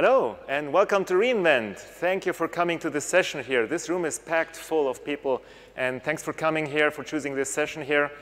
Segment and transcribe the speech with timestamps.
[0.00, 1.76] Hello, and welcome to reInvent.
[1.76, 3.66] Thank you for coming to this session here.
[3.66, 5.42] This room is packed full of people,
[5.76, 8.12] and thanks for coming here, for choosing this session here.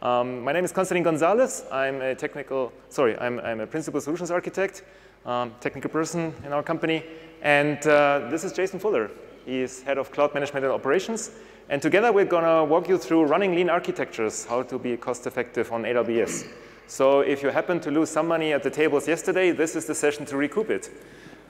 [0.00, 1.64] Um, my name is Constantin Gonzalez.
[1.70, 4.82] I'm a technical, sorry, I'm, I'm a principal solutions architect,
[5.26, 7.04] um, technical person in our company.
[7.42, 9.10] And uh, this is Jason Fuller.
[9.44, 11.32] He's head of cloud management and operations.
[11.68, 15.70] And together we're gonna walk you through running lean architectures, how to be cost effective
[15.70, 16.48] on AWS.
[16.86, 19.94] So if you happen to lose some money at the tables yesterday, this is the
[19.94, 20.88] session to recoup it.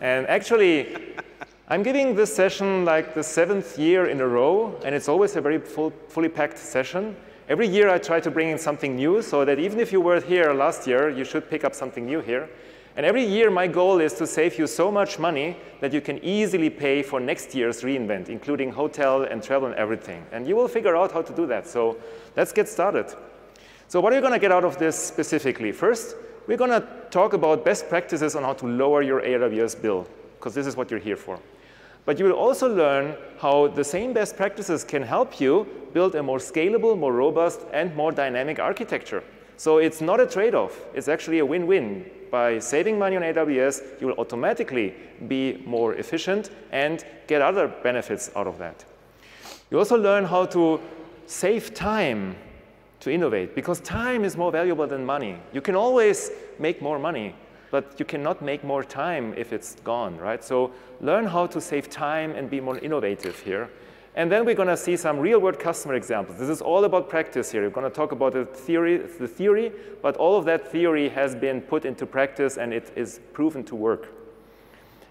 [0.01, 1.15] And actually,
[1.69, 5.41] I'm giving this session like the seventh year in a row, and it's always a
[5.41, 7.16] very full, fully packed session.
[7.48, 10.20] Every year I try to bring in something new so that even if you were
[10.20, 12.48] here last year, you should pick up something new here.
[12.97, 16.19] And every year my goal is to save you so much money that you can
[16.25, 20.25] easily pay for next year's reInvent, including hotel and travel and everything.
[20.33, 21.67] And you will figure out how to do that.
[21.67, 21.98] So
[22.37, 23.15] let's get started.
[23.89, 25.73] So what are you going to get out of this specifically?
[25.73, 30.06] First, we're going to talk about best practices on how to lower your AWS bill,
[30.38, 31.38] because this is what you're here for.
[32.05, 36.22] But you will also learn how the same best practices can help you build a
[36.22, 39.25] more scalable, more robust, and more dynamic architecture.
[39.56, 40.84] So it's not a trade-off.
[40.94, 42.08] It's actually a win-win.
[42.30, 44.94] By saving money on AWS, you will automatically
[45.27, 48.84] be more efficient and get other benefits out of that.
[49.70, 50.81] You also learn how to
[51.27, 52.36] save time
[53.00, 55.39] to innovate because time is more valuable than money.
[55.52, 57.34] You can always make more money,
[57.70, 60.42] but you cannot make more time if it's gone, right?
[60.42, 63.69] So learn how to save time and be more innovative here.
[64.14, 66.38] And then we're going to see some real-world customer examples.
[66.38, 67.62] This is all about practice here.
[67.62, 71.34] We're going to talk about the theory, the theory, but all of that theory has
[71.34, 74.08] been put into practice and it is proven to work.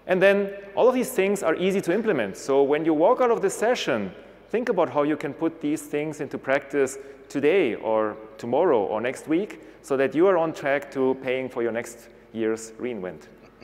[0.08, 2.36] And then all of these things are easy to implement.
[2.36, 4.12] So when you walk out of this session,
[4.50, 9.28] think about how you can put these things into practice today or tomorrow or next
[9.28, 13.22] week so that you are on track to paying for your next year's reInvent.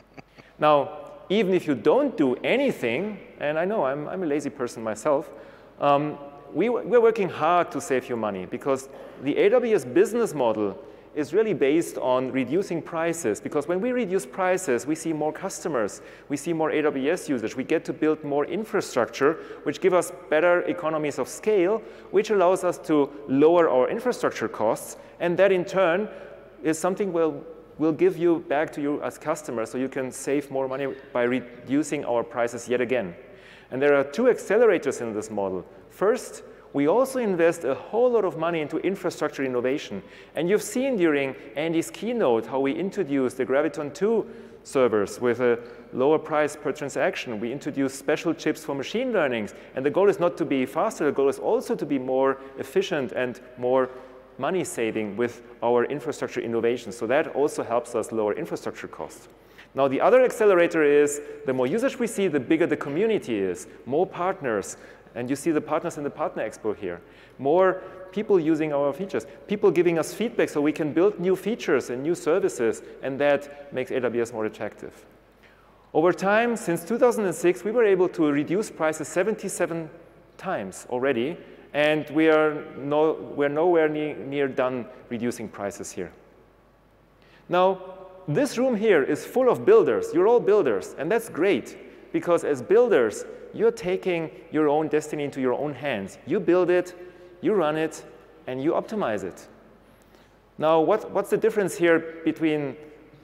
[0.59, 4.83] now, even if you don't do anything, and I know I'm, I'm a lazy person
[4.83, 5.29] myself,
[5.79, 6.17] um,
[6.53, 8.89] we, we're working hard to save you money because
[9.23, 10.77] the AWS business model
[11.15, 16.01] is really based on reducing prices because when we reduce prices, we see more customers,
[16.29, 20.61] we see more AWS usage, we get to build more infrastructure, which give us better
[20.61, 21.81] economies of scale,
[22.11, 26.09] which allows us to lower our infrastructure costs, and that in turn
[26.63, 27.43] is something we'll,
[27.77, 31.23] we'll give you back to you as customers so you can save more money by
[31.23, 33.13] reducing our prices yet again.
[33.69, 35.65] And there are two accelerators in this model.
[35.89, 36.43] First,
[36.73, 40.01] we also invest a whole lot of money into infrastructure innovation.
[40.35, 44.25] And you've seen during Andy's keynote how we introduced the Graviton 2
[44.63, 45.59] servers with a
[45.93, 47.39] lower price per transaction.
[47.39, 49.53] We introduced special chips for machine learnings.
[49.75, 52.39] And the goal is not to be faster, the goal is also to be more
[52.57, 53.89] efficient and more
[54.39, 56.91] money saving with our infrastructure innovation.
[56.91, 59.27] So that also helps us lower infrastructure costs.
[59.75, 63.67] Now, the other accelerator is the more usage we see, the bigger the community is,
[63.85, 64.77] more partners,
[65.15, 67.01] and you see the partners in the Partner Expo here.
[67.39, 67.81] More
[68.11, 72.03] people using our features, people giving us feedback so we can build new features and
[72.03, 75.05] new services, and that makes AWS more attractive.
[75.93, 79.89] Over time, since 2006, we were able to reduce prices 77
[80.37, 81.37] times already,
[81.73, 86.11] and we are no, we're nowhere near, near done reducing prices here.
[87.49, 87.81] Now,
[88.27, 90.07] this room here is full of builders.
[90.13, 95.39] You're all builders, and that's great, because as builders, you're taking your own destiny into
[95.39, 96.17] your own hands.
[96.25, 96.95] You build it,
[97.41, 98.03] you run it,
[98.47, 99.47] and you optimize it.
[100.57, 102.75] Now, what, what's the difference here between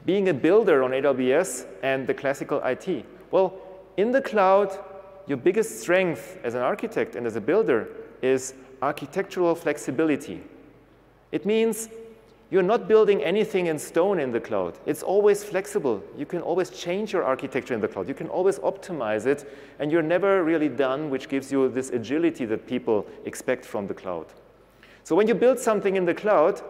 [0.06, 3.06] being a builder on AWS and the classical IT?
[3.32, 3.54] Well,
[3.98, 4.78] in the cloud,
[5.28, 7.88] your biggest strength as an architect and as a builder
[8.22, 10.42] is architectural flexibility.
[11.32, 11.90] It means
[12.52, 14.78] you're not building anything in stone in the cloud.
[14.88, 16.02] It's always flexible.
[16.18, 18.08] You can always change your architecture in the cloud.
[18.08, 22.46] You can always optimize it, and you're never really done, which gives you this agility
[22.46, 24.26] that people expect from the cloud.
[25.04, 26.62] So when you build something in the cloud,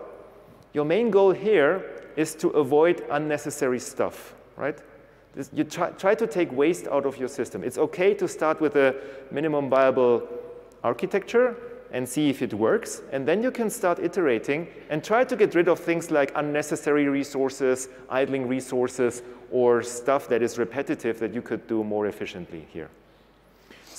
[0.74, 1.86] your main goal here
[2.16, 4.78] is to avoid unnecessary stuff, right?
[5.54, 7.64] You try, try to take waste out of your system.
[7.64, 8.96] It's okay to start with a
[9.32, 10.28] minimum viable
[10.84, 11.56] architecture,
[11.92, 13.02] and see if it works.
[13.12, 17.08] And then you can start iterating and try to get rid of things like unnecessary
[17.08, 22.90] resources, idling resources, or stuff that is repetitive that you could do more efficiently here.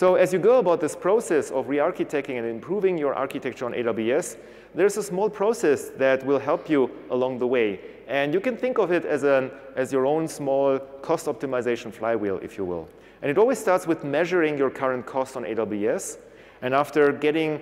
[0.00, 4.38] So as you go about this process of re-architecting and improving your architecture on AWS,
[4.74, 7.80] there's a small process that will help you along the way.
[8.08, 12.38] And you can think of it as, an, as your own small cost optimization flywheel,
[12.42, 12.88] if you will.
[13.20, 16.16] And it always starts with measuring your current cost on AWS.
[16.62, 17.60] And after getting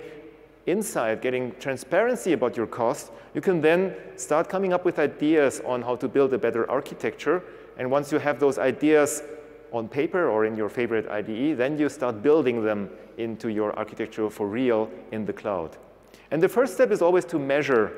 [0.69, 5.81] insight, getting transparency about your cost, you can then start coming up with ideas on
[5.81, 7.43] how to build a better architecture.
[7.77, 9.23] And once you have those ideas
[9.71, 14.29] on paper or in your favorite IDE, then you start building them into your architecture
[14.29, 15.77] for real in the cloud.
[16.31, 17.91] And the first step is always to measure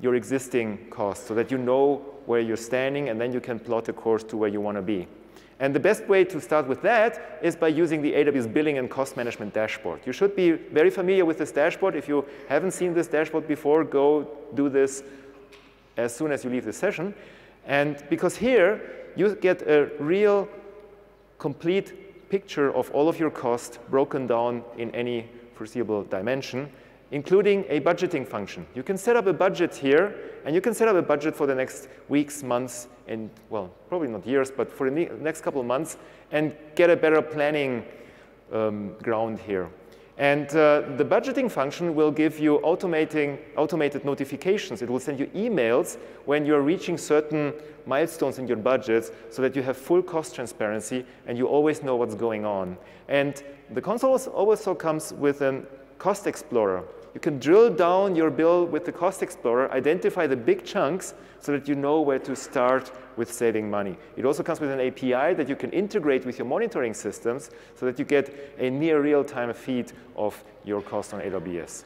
[0.00, 3.88] your existing costs so that you know where you're standing and then you can plot
[3.88, 5.06] a course to where you want to be.
[5.60, 8.90] And the best way to start with that is by using the AWS Billing and
[8.90, 10.00] Cost Management dashboard.
[10.04, 11.94] You should be very familiar with this dashboard.
[11.94, 15.04] If you haven't seen this dashboard before, go do this
[15.96, 17.14] as soon as you leave the session.
[17.66, 18.80] And because here,
[19.16, 20.48] you get a real
[21.38, 26.68] complete picture of all of your costs broken down in any foreseeable dimension,
[27.12, 28.66] including a budgeting function.
[28.74, 30.14] You can set up a budget here,
[30.44, 34.08] and you can set up a budget for the next weeks, months, and, well, probably
[34.08, 35.96] not years, but for the next couple of months,
[36.32, 37.84] and get a better planning
[38.52, 39.68] um, ground here.
[40.16, 44.80] And uh, the budgeting function will give you automating, automated notifications.
[44.80, 47.52] It will send you emails when you're reaching certain
[47.84, 51.96] milestones in your budgets so that you have full cost transparency and you always know
[51.96, 52.78] what's going on.
[53.08, 53.42] And
[53.72, 55.64] the console also comes with a
[55.98, 56.84] cost explorer.
[57.14, 61.52] You can drill down your bill with the Cost Explorer, identify the big chunks so
[61.52, 63.96] that you know where to start with saving money.
[64.16, 67.86] It also comes with an API that you can integrate with your monitoring systems so
[67.86, 71.84] that you get a near real-time feed of your cost on AWS.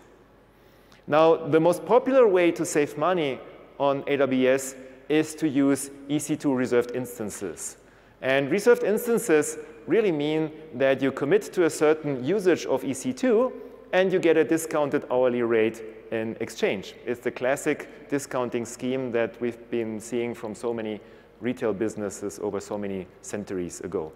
[1.06, 3.38] Now, the most popular way to save money
[3.78, 4.76] on AWS
[5.10, 7.76] is to use EC2 reserved instances.
[8.22, 13.52] And reserved instances really mean that you commit to a certain usage of EC2
[13.92, 16.94] and you get a discounted hourly rate in exchange.
[17.06, 21.00] It's the classic discounting scheme that we've been seeing from so many
[21.40, 24.12] retail businesses over so many centuries ago.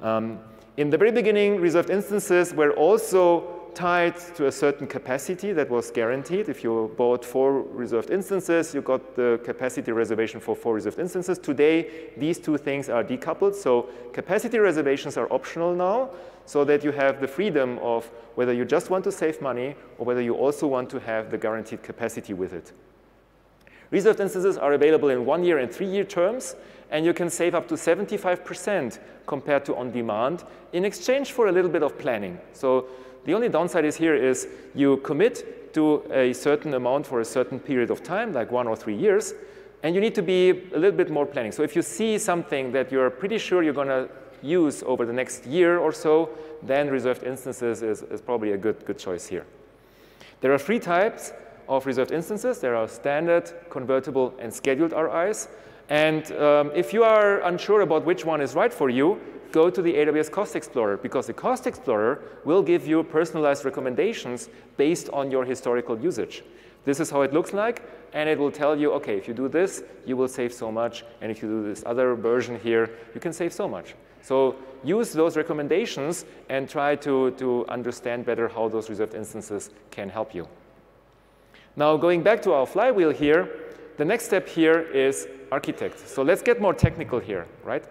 [0.00, 0.38] Um,
[0.76, 5.90] in the very beginning, reserved instances were also tied to a certain capacity that was
[5.90, 6.48] guaranteed.
[6.48, 11.38] If you bought four reserved instances, you got the capacity reservation for four reserved instances.
[11.38, 13.54] Today, these two things are decoupled.
[13.54, 16.10] So capacity reservations are optional now,
[16.46, 18.04] so that you have the freedom of
[18.34, 21.38] whether you just want to save money or whether you also want to have the
[21.38, 22.72] guaranteed capacity with it.
[23.90, 26.56] Reserved instances are available in one year and three year terms,
[26.90, 31.52] and you can save up to 75% compared to on demand in exchange for a
[31.52, 32.38] little bit of planning.
[32.54, 32.86] So
[33.24, 37.58] the only downside is here is you commit to a certain amount for a certain
[37.58, 39.34] period of time, like one or three years,
[39.82, 41.52] and you need to be a little bit more planning.
[41.52, 44.08] So if you see something that you're pretty sure you're going to
[44.42, 46.30] use over the next year or so,
[46.62, 49.46] then reserved instances is, is probably a good, good choice here.
[50.40, 51.32] There are three types
[51.68, 52.58] of reserved instances.
[52.58, 55.48] There are standard, convertible, and scheduled RIs.
[55.88, 59.20] And um, if you are unsure about which one is right for you,
[59.52, 64.48] go to the AWS Cost Explorer because the Cost Explorer will give you personalized recommendations
[64.76, 66.42] based on your historical usage.
[66.84, 67.82] This is how it looks like,
[68.12, 71.04] and it will tell you, okay, if you do this, you will save so much,
[71.20, 73.94] and if you do this other version here, you can save so much.
[74.20, 80.08] So use those recommendations and try to, to understand better how those reserved instances can
[80.08, 80.48] help you.
[81.76, 83.48] Now, going back to our flywheel here,
[83.96, 85.98] the next step here is architect.
[86.08, 87.84] So let's get more technical here, right?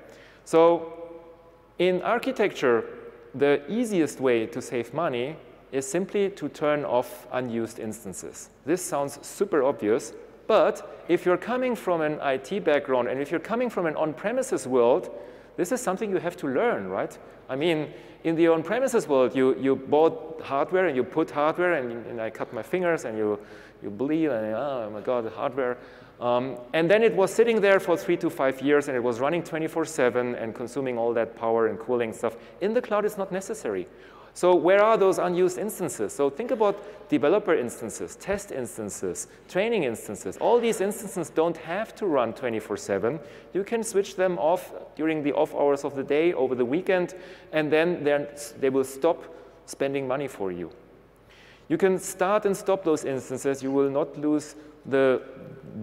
[0.46, 1.01] So
[1.82, 2.86] in architecture,
[3.34, 5.36] the easiest way to save money
[5.72, 8.50] is simply to turn off unused instances.
[8.66, 10.14] This sounds super obvious,
[10.46, 14.68] but if you're coming from an IT background and if you're coming from an on-premises
[14.68, 15.10] world,
[15.58, 17.18] this is something you have to learn, right?
[17.50, 17.92] I mean,
[18.26, 22.30] in the on-premises world, you, you bought hardware and you put hardware and, and I
[22.30, 23.40] cut my fingers and you,
[23.82, 25.80] you bleed and oh my God, the hardware.
[26.22, 29.20] Um, and then it was sitting there for three to five years and it was
[29.20, 32.38] running 24-7 and consuming all that power and cooling stuff.
[32.62, 33.88] In the cloud, it's not necessary.
[34.34, 36.14] So where are those unused instances?
[36.14, 40.38] So think about developer instances, test instances, training instances.
[40.38, 43.20] All these instances don't have to run 24-7.
[43.54, 47.16] You can switch them off during the off hours of the day, over the weekend,
[47.52, 48.04] and then
[48.60, 49.22] they will stop
[49.66, 50.72] spending money for you.
[51.68, 53.64] You can start and stop those instances.
[53.64, 55.22] You will not lose the,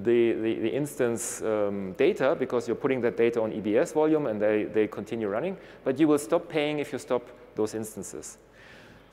[0.02, 4.40] the, the, the instance um, data because you're putting that data on EBS volume and
[4.40, 7.22] they, they continue running, but you will stop paying if you stop
[7.54, 8.38] those instances.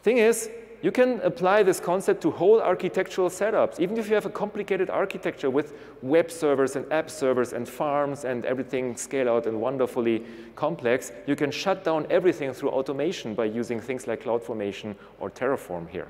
[0.04, 0.50] Thing is,
[0.82, 3.80] you can apply this concept to whole architectural setups.
[3.80, 5.74] Even if you have a complicated architecture with
[6.04, 10.24] web servers and app servers and farms and everything scale out and wonderfully
[10.56, 15.89] complex, you can shut down everything through automation by using things like CloudFormation or Terraform
[15.89, 16.08] here.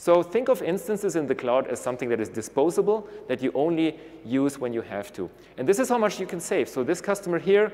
[0.00, 3.98] So think of instances in the cloud as something that is disposable, that you only
[4.24, 5.28] use when you have to.
[5.58, 6.70] And this is how much you can save.
[6.70, 7.70] So this customer here,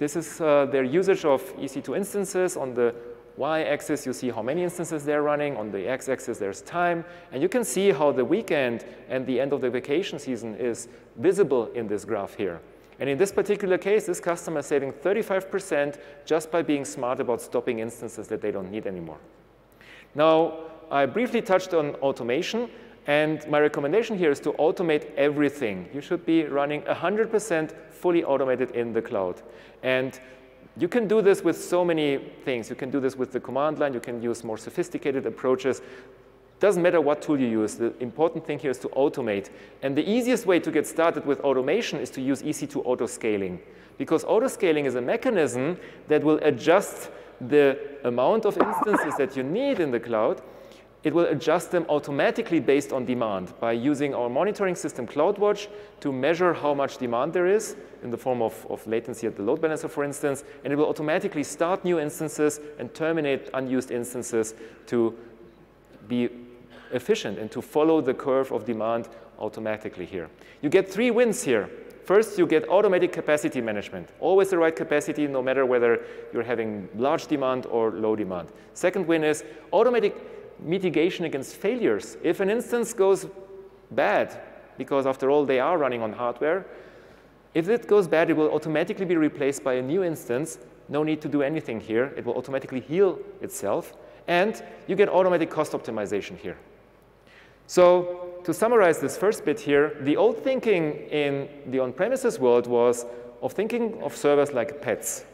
[0.00, 2.96] this is uh, their usage of EC2 instances on the
[3.36, 5.56] y-axis, you see how many instances they're running.
[5.56, 7.04] On the x-axis, there's time.
[7.30, 10.88] And you can see how the weekend and the end of the vacation season is
[11.14, 12.60] visible in this graph here.
[12.98, 17.40] And in this particular case, this customer is saving 35% just by being smart about
[17.40, 19.18] stopping instances that they don't need anymore.
[20.16, 20.58] Now,
[20.90, 22.70] I briefly touched on automation,
[23.06, 25.88] and my recommendation here is to automate everything.
[25.92, 29.42] You should be running 100% fully automated in the cloud.
[29.82, 30.18] And
[30.76, 32.70] you can do this with so many things.
[32.70, 33.92] You can do this with the command line.
[33.92, 35.82] You can use more sophisticated approaches.
[36.60, 37.74] Doesn't matter what tool you use.
[37.74, 39.50] The important thing here is to automate.
[39.82, 43.58] And the easiest way to get started with automation is to use EC2 autoscaling.
[43.96, 45.78] Because autoscaling is a mechanism
[46.08, 50.40] that will adjust the amount of instances that you need in the cloud.
[51.04, 55.68] It will adjust them automatically based on demand by using our monitoring system CloudWatch
[56.00, 59.42] to measure how much demand there is in the form of, of latency at the
[59.42, 60.42] load balancer, for instance.
[60.64, 64.54] And it will automatically start new instances and terminate unused instances
[64.86, 65.16] to
[66.08, 66.30] be
[66.92, 70.28] efficient and to follow the curve of demand automatically here.
[70.62, 71.70] You get three wins here.
[72.04, 76.00] First, you get automatic capacity management, always the right capacity, no matter whether
[76.32, 78.48] you're having large demand or low demand.
[78.72, 80.16] Second win is automatic
[80.60, 82.16] mitigation against failures.
[82.22, 83.26] If an instance goes
[83.90, 84.40] bad,
[84.76, 86.66] because after all, they are running on hardware,
[87.54, 90.58] if it goes bad, it will automatically be replaced by a new instance.
[90.88, 92.12] No need to do anything here.
[92.16, 93.94] It will automatically heal itself.
[94.26, 96.58] And you get automatic cost optimization here.
[97.66, 103.06] So to summarize this first bit here, the old thinking in the on-premises world was
[103.42, 105.24] of thinking of servers like pets.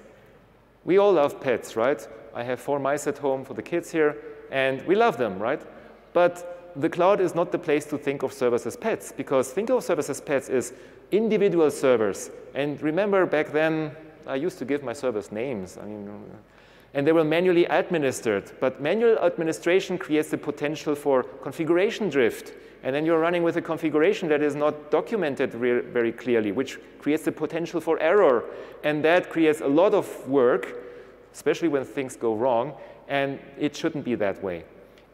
[0.85, 2.07] We all love pets, right?
[2.35, 4.17] I have four mice at home for the kids here,
[4.51, 5.63] and we love them, right?
[6.13, 9.71] But the cloud is not the place to think of servers as pets, because think
[9.71, 10.73] of servers as pets is
[11.13, 12.31] individual servers.
[12.55, 13.93] And remember back then,
[14.27, 15.79] I used to give my servers names.
[15.81, 16.09] I mean,
[16.95, 18.53] and they were manually administered.
[18.61, 22.55] But manual administration creates the potential for configuration drift.
[22.85, 27.25] And then you're running with a configuration that is not documented very clearly, which creates
[27.25, 28.45] the potential for error.
[28.85, 30.77] And that creates a lot of work,
[31.33, 32.75] especially when things go wrong.
[33.09, 34.65] And it shouldn't be that way.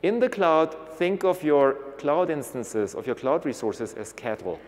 [0.02, 4.58] In the cloud, think of your cloud instances, of your cloud resources as cattle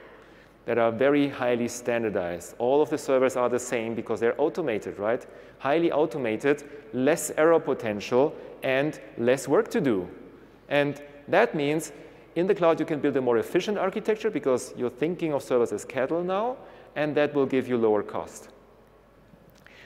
[0.66, 2.54] that are very highly standardized.
[2.58, 5.24] All of the servers are the same because they're automated, right?
[5.58, 6.62] Highly automated,
[6.92, 10.08] less error potential, and less work to do.
[10.68, 11.92] And that means
[12.36, 15.72] in the cloud you can build a more efficient architecture because you're thinking of servers
[15.72, 16.56] as cattle now,
[16.94, 18.50] and that will give you lower cost.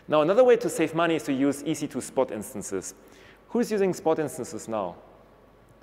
[0.09, 2.95] Now, another way to save money is to use EC2 spot instances.
[3.57, 4.97] Who's using spot instances now?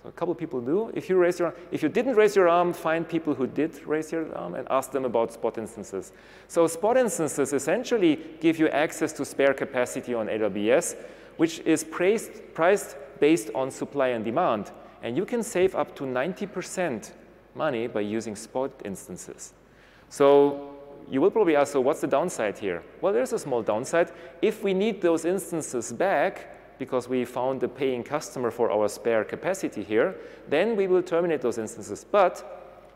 [0.04, 0.92] So a couple people do.
[0.94, 4.12] If you, raise your, if you didn't raise your arm, find people who did raise
[4.12, 6.12] your arm and ask them about spot instances.
[6.48, 10.98] So spot instances essentially give you access to spare capacity on AWS,
[11.38, 14.70] which is priced, priced based on supply and demand.
[15.02, 17.12] And you can save up to 90%
[17.56, 19.54] money by using spot instances.
[20.10, 20.76] So
[21.10, 22.84] you will probably ask, so what's the downside here?
[23.02, 24.12] Well, there's a small downside.
[24.44, 29.24] If we need those instances back, because we found a paying customer for our spare
[29.24, 30.16] capacity here,
[30.50, 32.04] then we will terminate those instances.
[32.04, 32.44] But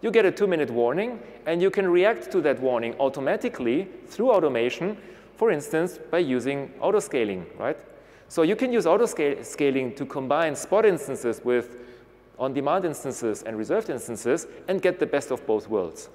[0.01, 4.97] you get a two-minute warning, and you can react to that warning automatically through automation,
[5.37, 7.79] for instance, by using autoscaling, right?
[8.27, 11.85] So you can use autoscaling to combine spot instances with
[12.37, 16.09] on-demand instances and reserved instances and get the best of both worlds.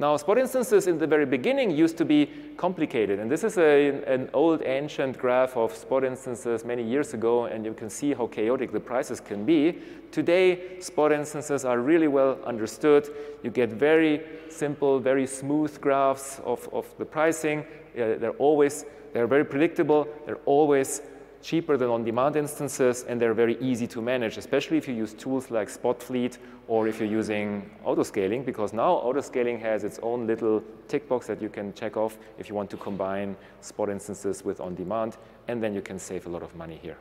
[0.00, 3.18] Now, spot instances in the very beginning used to be complicated.
[3.18, 7.66] And this is a, an old ancient graph of spot instances many years ago, and
[7.66, 9.76] you can see how chaotic the prices can be.
[10.10, 13.10] Today, spot instances are really well understood.
[13.42, 17.60] You get very simple, very smooth graphs of, of the pricing.
[17.94, 20.08] Uh, they're always, they're very predictable.
[20.24, 21.02] They're always
[21.42, 25.50] cheaper than on-demand instances, and they're very easy to manage, especially if you use tools
[25.50, 31.08] like Spotfleet or if you're using autoscaling, because now autoscaling has its own little tick
[31.08, 35.16] box that you can check off if you want to combine spot instances with on-demand,
[35.48, 36.98] and then you can save a lot of money here.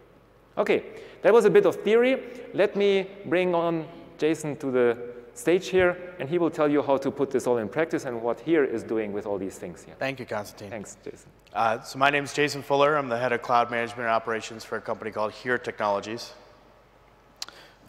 [0.57, 0.83] Okay,
[1.21, 2.21] that was a bit of theory.
[2.53, 4.97] Let me bring on Jason to the
[5.33, 8.21] stage here, and he will tell you how to put this all in practice and
[8.21, 9.95] what HERE is doing with all these things here.
[9.99, 10.69] Thank you, Constantine.
[10.69, 11.29] Thanks, Jason.
[11.51, 12.95] Uh, so my name is Jason Fuller.
[12.95, 16.33] I'm the head of cloud management and operations for a company called HERE Technologies.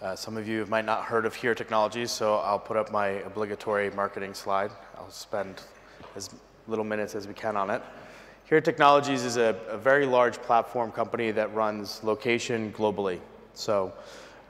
[0.01, 3.09] Uh, some of you might not heard of HERE Technologies, so I'll put up my
[3.09, 4.71] obligatory marketing slide.
[4.97, 5.61] I'll spend
[6.17, 6.31] as
[6.69, 7.83] little minutes as we can on it.
[8.47, 13.21] HERE Technologies is a, a very large platform company that runs location globally.
[13.53, 13.93] So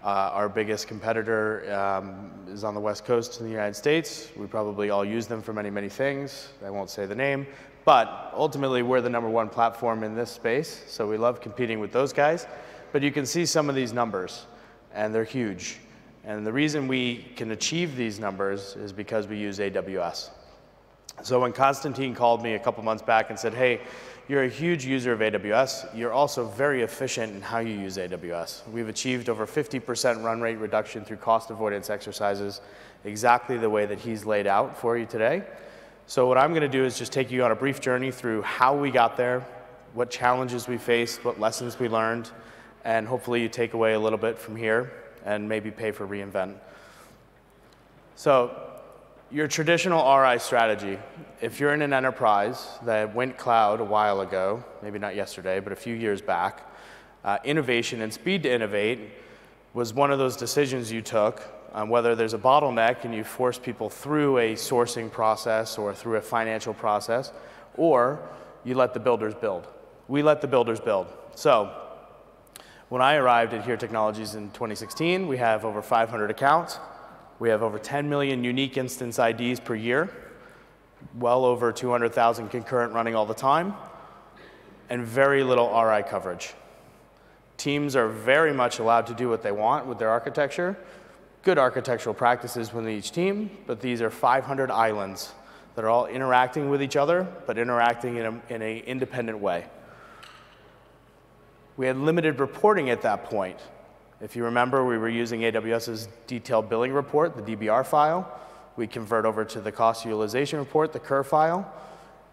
[0.04, 4.28] uh, our biggest competitor um, is on the West Coast in the United States.
[4.36, 6.50] We probably all use them for many, many things.
[6.64, 7.48] I won't say the name,
[7.84, 11.92] but ultimately we're the number one platform in this space, so we love competing with
[11.92, 12.46] those guys.
[12.92, 14.46] But you can see some of these numbers,
[14.94, 15.78] and they're huge.
[16.24, 20.30] And the reason we can achieve these numbers is because we use AWS.
[21.22, 23.80] So when Constantine called me a couple months back and said, hey,
[24.28, 25.96] you're a huge user of AWS.
[25.96, 28.68] You're also very efficient in how you use AWS.
[28.68, 32.60] We've achieved over 50% run rate reduction through cost avoidance exercises,
[33.04, 35.42] exactly the way that he's laid out for you today.
[36.10, 38.42] So what I'm going to do is just take you on a brief journey through
[38.42, 39.46] how we got there,
[39.94, 42.32] what challenges we faced, what lessons we learned,
[42.84, 44.90] and hopefully you take away a little bit from here
[45.24, 46.56] and maybe pay for reInvent.
[48.16, 48.50] So
[49.30, 50.98] your traditional RI strategy,
[51.40, 55.72] if you're in an enterprise that went cloud a while ago, maybe not yesterday, but
[55.72, 56.68] a few years back,
[57.24, 58.98] uh, innovation and speed to innovate
[59.74, 61.40] was one of those decisions you took
[61.72, 66.16] um, whether there's a bottleneck and you force people through a sourcing process or through
[66.16, 67.32] a financial process,
[67.76, 68.20] or
[68.64, 69.66] you let the builders build.
[70.08, 71.06] We let the builders build.
[71.34, 71.72] So
[72.88, 76.78] when I arrived at Here Technologies in 2016, we have over 500 accounts.
[77.38, 80.10] We have over 10 million unique instance IDs per year,
[81.14, 83.74] well over 200,000 concurrent running all the time,
[84.90, 86.52] and very little RI coverage.
[87.56, 90.76] Teams are very much allowed to do what they want with their architecture.
[91.42, 95.32] Good architectural practices within each team, but these are 500 islands
[95.74, 99.64] that are all interacting with each other, but interacting in an in a independent way.
[101.78, 103.58] We had limited reporting at that point.
[104.20, 108.38] If you remember, we were using AWS's detailed billing report, the DBR file.
[108.76, 111.72] We convert over to the cost utilization report, the CUR file.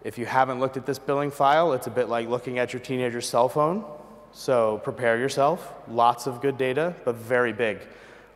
[0.04, 2.80] If you haven't looked at this billing file, it's a bit like looking at your
[2.80, 3.84] teenager's cell phone.
[4.32, 5.72] So prepare yourself.
[5.88, 7.78] Lots of good data, but very big.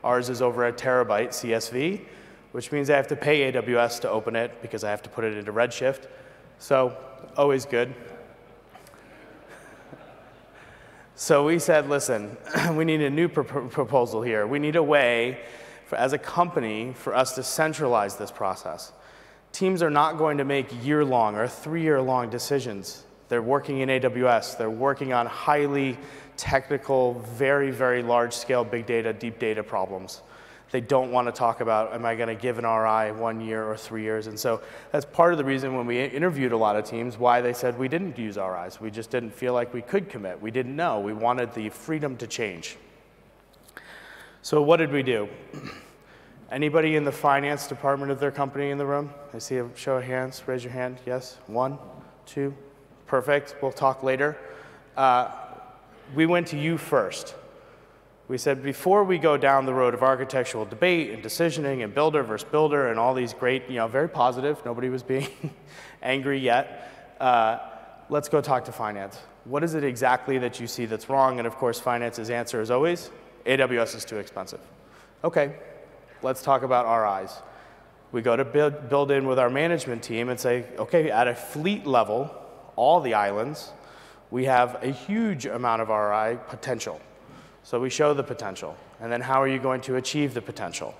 [0.05, 2.01] Ours is over a terabyte CSV,
[2.53, 5.25] which means I have to pay AWS to open it because I have to put
[5.25, 6.07] it into Redshift.
[6.59, 6.97] So
[7.37, 7.95] always good.
[11.15, 12.37] So we said, listen,
[12.75, 14.47] we need a new proposal here.
[14.47, 15.41] We need a way,
[15.87, 18.93] for, as a company, for us to centralize this process.
[19.53, 23.05] Teams are not going to make year long or three year long decisions.
[23.33, 25.97] They're working in AWS, they're working on highly
[26.37, 30.21] technical, very, very large scale big data, deep data problems
[30.73, 33.63] they don't want to talk about, am I going to give an RI one year
[33.63, 34.27] or three years?
[34.27, 37.43] And so that's part of the reason when we interviewed a lot of teams why
[37.43, 38.81] they said we didn't use RIs.
[38.81, 40.41] We just didn't feel like we could commit.
[40.41, 40.99] We didn't know.
[40.99, 42.79] We wanted the freedom to change.
[44.41, 45.29] So what did we do?
[46.51, 49.11] Anybody in the finance department of their company in the room?
[49.35, 50.43] I see a show of hands.
[50.47, 50.99] Raise your hand.
[51.05, 51.37] Yes.
[51.47, 51.79] One,
[52.25, 52.55] two.
[53.13, 53.57] Perfect.
[53.61, 54.39] We'll talk later.
[54.97, 55.31] Uh,
[56.15, 57.35] we went to you first.
[58.27, 62.23] We said before we go down the road of architectural debate and decisioning and builder
[62.23, 65.29] versus builder and all these great, you know, very positive, nobody was being
[66.03, 67.59] angry yet, uh,
[68.09, 69.19] let's go talk to finance.
[69.45, 71.37] What is it exactly that you see that's wrong?
[71.37, 73.11] And of course, finance's answer is always
[73.45, 74.61] AWS is too expensive.
[75.23, 75.57] Okay,
[76.23, 77.43] let's talk about RIs.
[78.11, 81.35] We go to build, build in with our management team and say, okay, at a
[81.35, 82.39] fleet level,
[82.77, 83.73] all the islands,
[84.31, 87.01] we have a huge amount of RI potential.
[87.63, 88.77] So we show the potential.
[89.01, 90.95] And then how are you going to achieve the potential?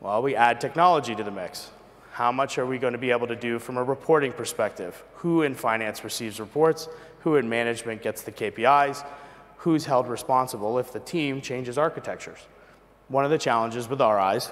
[0.00, 1.70] Well, we add technology to the mix.
[2.12, 5.02] How much are we going to be able to do from a reporting perspective?
[5.16, 6.88] Who in finance receives reports?
[7.20, 9.04] Who in management gets the KPIs?
[9.58, 12.38] Who's held responsible if the team changes architectures?
[13.08, 14.50] One of the challenges with RIs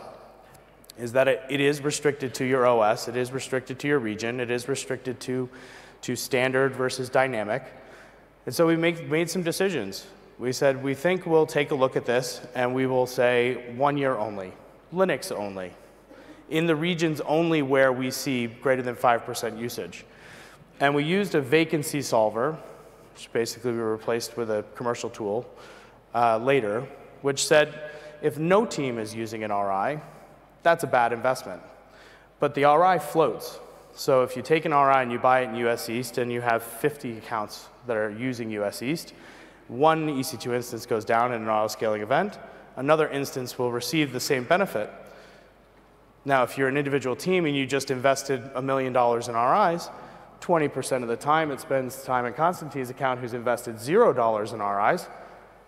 [0.98, 4.40] is that it, it is restricted to your OS, it is restricted to your region,
[4.40, 5.48] it is restricted to,
[6.02, 7.64] to standard versus dynamic.
[8.46, 10.06] And so we make, made some decisions
[10.42, 13.96] we said, we think we'll take a look at this and we will say one
[13.96, 14.52] year only,
[14.92, 15.72] Linux only,
[16.50, 20.04] in the regions only where we see greater than 5% usage.
[20.80, 22.58] And we used a vacancy solver,
[23.14, 25.48] which basically we replaced with a commercial tool
[26.12, 26.88] uh, later,
[27.20, 30.00] which said if no team is using an RI,
[30.64, 31.62] that's a bad investment.
[32.40, 33.60] But the RI floats.
[33.94, 36.40] So if you take an RI and you buy it in US East and you
[36.40, 39.12] have 50 accounts that are using US East,
[39.68, 42.38] one EC2 instance goes down in an auto-scaling event,
[42.76, 44.90] another instance will receive the same benefit.
[46.24, 49.90] Now, if you're an individual team and you just invested a million dollars in RIs,
[50.40, 54.60] 20% of the time it spends time in Constantine's account who's invested zero dollars in
[54.60, 55.08] RIs,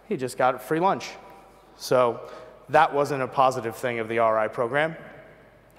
[0.09, 1.11] he just got free lunch.
[1.77, 2.21] So
[2.69, 4.97] that wasn't a positive thing of the RI program.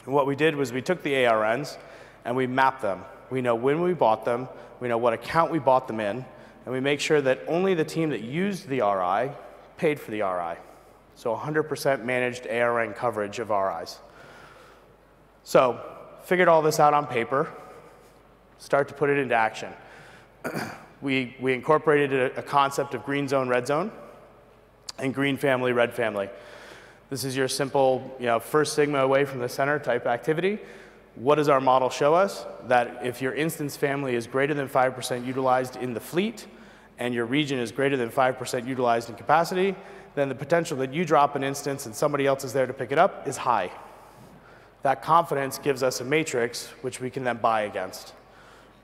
[0.05, 1.77] What we did was we took the ARNs
[2.25, 3.05] and we map them.
[3.29, 6.25] We know when we bought them, we know what account we bought them in,
[6.65, 9.31] and we make sure that only the team that used the RI
[9.77, 10.59] paid for the RI.
[11.15, 13.99] So 100% managed ARN coverage of RIs.
[15.43, 15.79] So
[16.23, 17.51] figured all this out on paper,
[18.57, 19.71] start to put it into action.
[21.01, 23.91] we, we incorporated a, a concept of green zone, red zone,
[24.97, 26.29] and green family, red family.
[27.09, 30.59] This is your simple, you know, first sigma away from the center type activity.
[31.15, 32.45] What does our model show us?
[32.67, 36.45] That if your instance family is greater than 5% utilized in the fleet,
[36.97, 39.75] and your region is greater than 5% utilized in capacity,
[40.15, 42.91] then the potential that you drop an instance and somebody else is there to pick
[42.91, 43.71] it up is high.
[44.84, 48.13] That confidence gives us a matrix which we can then buy against.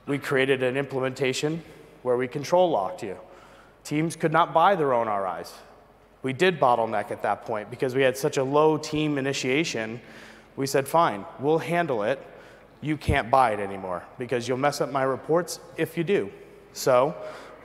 [0.06, 1.62] We created an implementation
[2.02, 3.16] where we control locked you.
[3.84, 5.52] Teams could not buy their own RIs.
[6.22, 10.00] We did bottleneck at that point because we had such a low team initiation.
[10.56, 12.24] We said, fine, we'll handle it.
[12.80, 16.30] You can't buy it anymore because you'll mess up my reports if you do.
[16.72, 17.14] So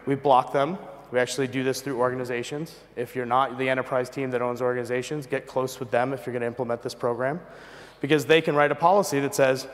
[0.06, 0.78] we block them.
[1.12, 2.76] We actually do this through organizations.
[2.96, 6.34] If you're not the enterprise team that owns organizations, get close with them if you're
[6.34, 7.40] going to implement this program
[8.02, 9.68] because they can write a policy that says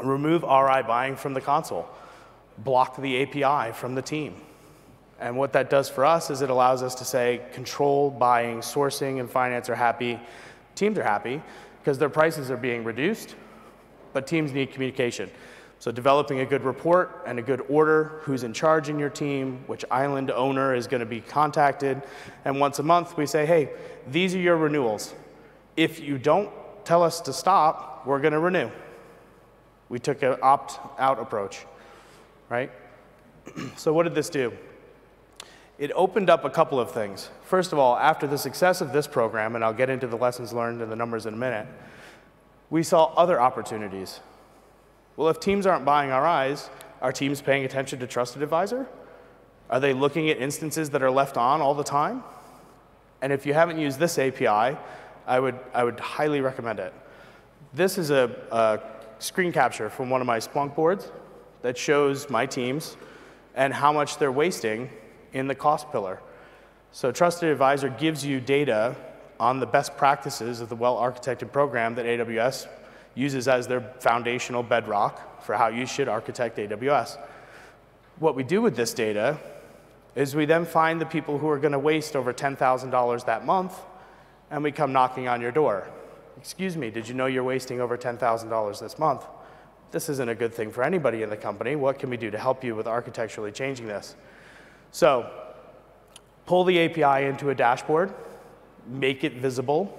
[0.00, 1.88] remove RI buying from the console,
[2.58, 4.34] block the API from the team.
[5.20, 9.18] And what that does for us is it allows us to say control, buying, sourcing,
[9.18, 10.20] and finance are happy.
[10.74, 11.42] Teams are happy
[11.88, 13.34] because their prices are being reduced,
[14.12, 15.30] but teams need communication.
[15.78, 19.64] So developing a good report and a good order, who's in charge in your team,
[19.68, 22.02] which island owner is going to be contacted,
[22.44, 23.70] and once a month we say, hey,
[24.06, 25.14] these are your renewals.
[25.78, 26.50] If you don't
[26.84, 28.70] tell us to stop, we're going to renew.
[29.88, 31.64] We took an opt-out approach,
[32.50, 32.70] right?
[33.78, 34.52] so what did this do?
[35.78, 37.30] It opened up a couple of things.
[37.42, 40.52] First of all, after the success of this program, and I'll get into the lessons
[40.52, 41.68] learned and the numbers in a minute,
[42.68, 44.20] we saw other opportunities.
[45.16, 46.68] Well, if teams aren't buying RIs,
[47.00, 48.88] are teams paying attention to Trusted Advisor?
[49.70, 52.24] Are they looking at instances that are left on all the time?
[53.22, 54.76] And if you haven't used this API,
[55.26, 56.92] I would, I would highly recommend it.
[57.72, 58.80] This is a, a
[59.20, 61.12] screen capture from one of my Splunk boards
[61.62, 62.96] that shows my teams
[63.54, 64.90] and how much they're wasting
[65.32, 66.20] in the cost pillar.
[66.92, 68.96] So Trusted Advisor gives you data
[69.38, 72.66] on the best practices of the well-architected program that AWS
[73.14, 77.18] uses as their foundational bedrock for how you should architect AWS.
[78.18, 79.38] What we do with this data
[80.16, 83.74] is we then find the people who are going to waste over $10,000 that month
[84.50, 85.88] and we come knocking on your door.
[86.36, 89.24] Excuse me, did you know you're wasting over $10,000 this month?
[89.90, 91.76] This isn't a good thing for anybody in the company.
[91.76, 94.16] What can we do to help you with architecturally changing this?
[94.92, 95.30] So
[96.46, 98.12] pull the API into a dashboard,
[98.86, 99.94] make it visible,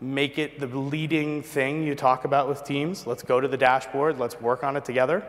[0.00, 3.06] make it the leading thing you talk about with teams.
[3.06, 5.24] Let's go to the dashboard, let's work on it together.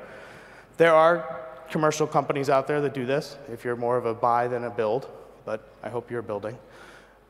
[0.77, 1.39] There are
[1.69, 4.69] commercial companies out there that do this, if you're more of a buy than a
[4.69, 5.09] build,
[5.45, 6.57] but I hope you're building.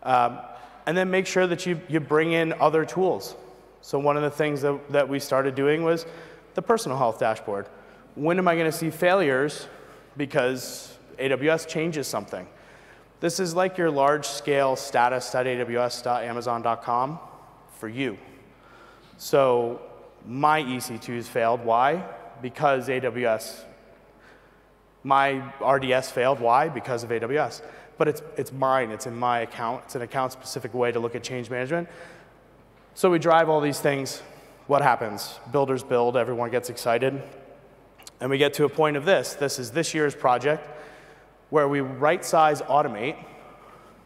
[0.04, 0.40] Um,
[0.86, 3.36] and then make sure that you, you bring in other tools.
[3.82, 6.06] So one of the things that, that we started doing was
[6.56, 7.68] the personal health dashboard.
[8.16, 9.68] When am I going to see failures
[10.16, 12.48] because AWS changes something?
[13.20, 17.20] This is like your large-scale status.aws.amazon.com
[17.78, 18.20] for you.
[19.18, 19.82] So
[20.26, 21.66] my EC2s failed.
[21.66, 22.04] Why?
[22.42, 23.64] Because AWS.
[25.04, 26.40] My RDS failed.
[26.40, 26.70] Why?
[26.70, 27.62] Because of AWS
[27.98, 29.84] but it's, it's mine, it's in my account.
[29.86, 31.90] It's an account specific way to look at change management.
[32.94, 34.22] So we drive all these things.
[34.68, 35.40] What happens?
[35.52, 37.22] Builders build, everyone gets excited.
[38.20, 39.34] And we get to a point of this.
[39.34, 40.68] This is this year's project
[41.50, 43.16] where we right size automate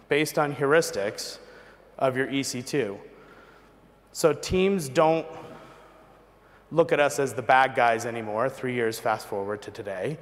[0.10, 1.40] based on heuristics
[1.98, 2.98] of your EC2.
[4.12, 5.26] So teams don't
[6.72, 10.18] look at us as the bad guys anymore, three years fast forward to today.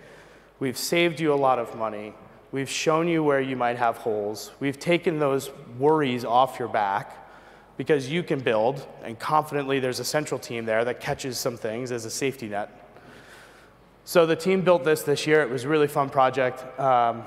[0.59, 2.13] We've saved you a lot of money.
[2.51, 4.51] We've shown you where you might have holes.
[4.59, 7.15] We've taken those worries off your back
[7.77, 11.91] because you can build, and confidently there's a central team there that catches some things
[11.91, 12.69] as a safety net.
[14.09, 15.43] So the team built this this year.
[15.43, 17.21] It was a really fun project um,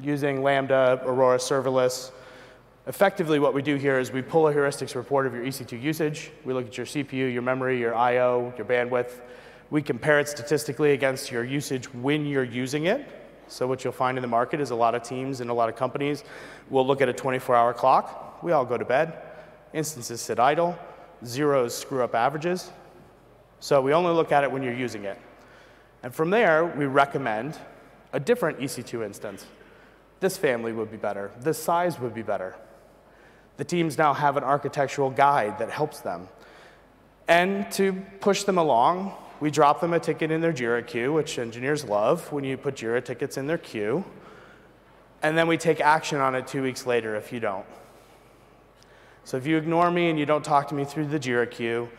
[0.00, 2.10] using Lambda, Aurora Serverless.
[2.86, 6.30] Effectively, what we do here is we pull a heuristics report of your EC2 usage.
[6.46, 9.20] We look at your CPU, your memory, your I.O., your bandwidth.
[9.68, 13.06] We compare it statistically against your usage when you're using it.
[13.48, 15.68] So what you'll find in the market is a lot of teams and a lot
[15.68, 16.24] of companies
[16.70, 18.42] will look at a 24-hour clock.
[18.42, 19.18] We all go to bed.
[19.74, 20.78] Instances sit idle.
[21.26, 22.70] Zeros screw up averages.
[23.60, 25.20] So we only look at it when you're using it.
[26.02, 27.58] And from there, we recommend
[28.12, 29.46] a different EC2 instance.
[30.20, 31.30] This family would be better.
[31.40, 32.56] This size would be better.
[33.56, 36.28] The teams now have an architectural guide that helps them.
[37.28, 41.38] And to push them along, we drop them a ticket in their JIRA queue, which
[41.38, 44.04] engineers love when you put JIRA tickets in their queue.
[45.22, 47.66] And then we take action on it two weeks later if you don't.
[49.24, 51.90] So if you ignore me and you don't talk to me through the JIRA queue,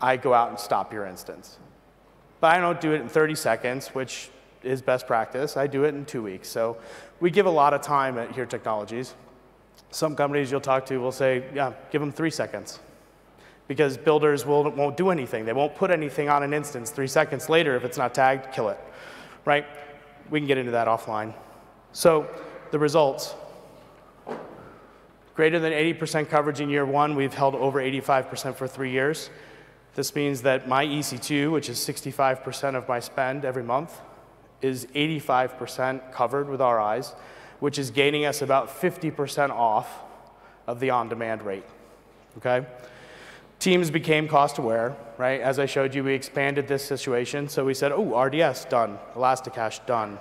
[0.00, 1.58] I go out and stop your instance.
[2.40, 4.30] But I don't do it in 30 seconds, which
[4.62, 5.56] is best practice.
[5.56, 6.48] I do it in two weeks.
[6.48, 6.76] So
[7.20, 9.14] we give a lot of time at Here Technologies.
[9.90, 12.80] Some companies you'll talk to will say, yeah, give them three seconds.
[13.68, 15.44] because builders will, won't do anything.
[15.44, 16.90] They won't put anything on an instance.
[16.90, 18.80] Three seconds later, if it's not tagged, kill it,
[19.44, 19.66] right?
[20.30, 21.34] We can get into that offline.
[21.92, 22.28] So
[22.70, 23.34] the results.
[25.34, 29.30] Greater than 80% coverage in year one, we've held over 85% for three years.
[29.98, 34.00] This means that my EC2, which is 65% of my spend every month,
[34.62, 37.16] is 85% covered with RIs,
[37.58, 39.88] which is gaining us about 50% off
[40.68, 41.64] of the on-demand rate,
[42.36, 42.64] okay?
[43.58, 45.40] Teams became cost aware, right?
[45.40, 47.48] As I showed you, we expanded this situation.
[47.48, 49.00] So we said, oh, RDS, done.
[49.16, 50.16] Elasticache, done.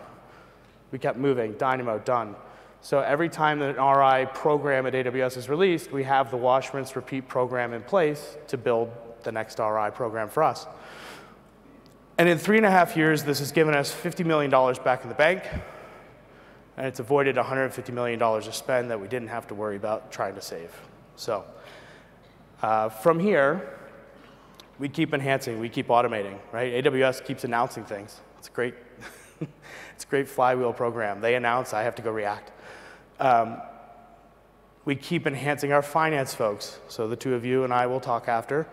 [0.90, 1.54] We kept moving.
[1.54, 2.36] Dynamo, done.
[2.82, 6.74] So every time that an RI program at AWS is released, we have the wash,
[6.74, 8.92] rinse, repeat program in place to build
[9.28, 10.66] the next RI program for us.
[12.18, 14.50] And in three and a half years, this has given us $50 million
[14.84, 15.44] back in the bank,
[16.78, 20.34] and it's avoided $150 million of spend that we didn't have to worry about trying
[20.36, 20.72] to save.
[21.18, 21.44] So
[22.64, 23.78] uh, from here,
[24.80, 26.84] we keep enhancing, we keep automating, right?
[26.86, 28.22] AWS keeps announcing things.
[28.40, 28.76] It's great,
[29.94, 31.20] it's a great flywheel program.
[31.20, 32.52] They announce, I have to go react.
[33.20, 33.58] Um,
[34.86, 36.80] we keep enhancing our finance folks.
[36.88, 38.66] So the two of you and I will talk after.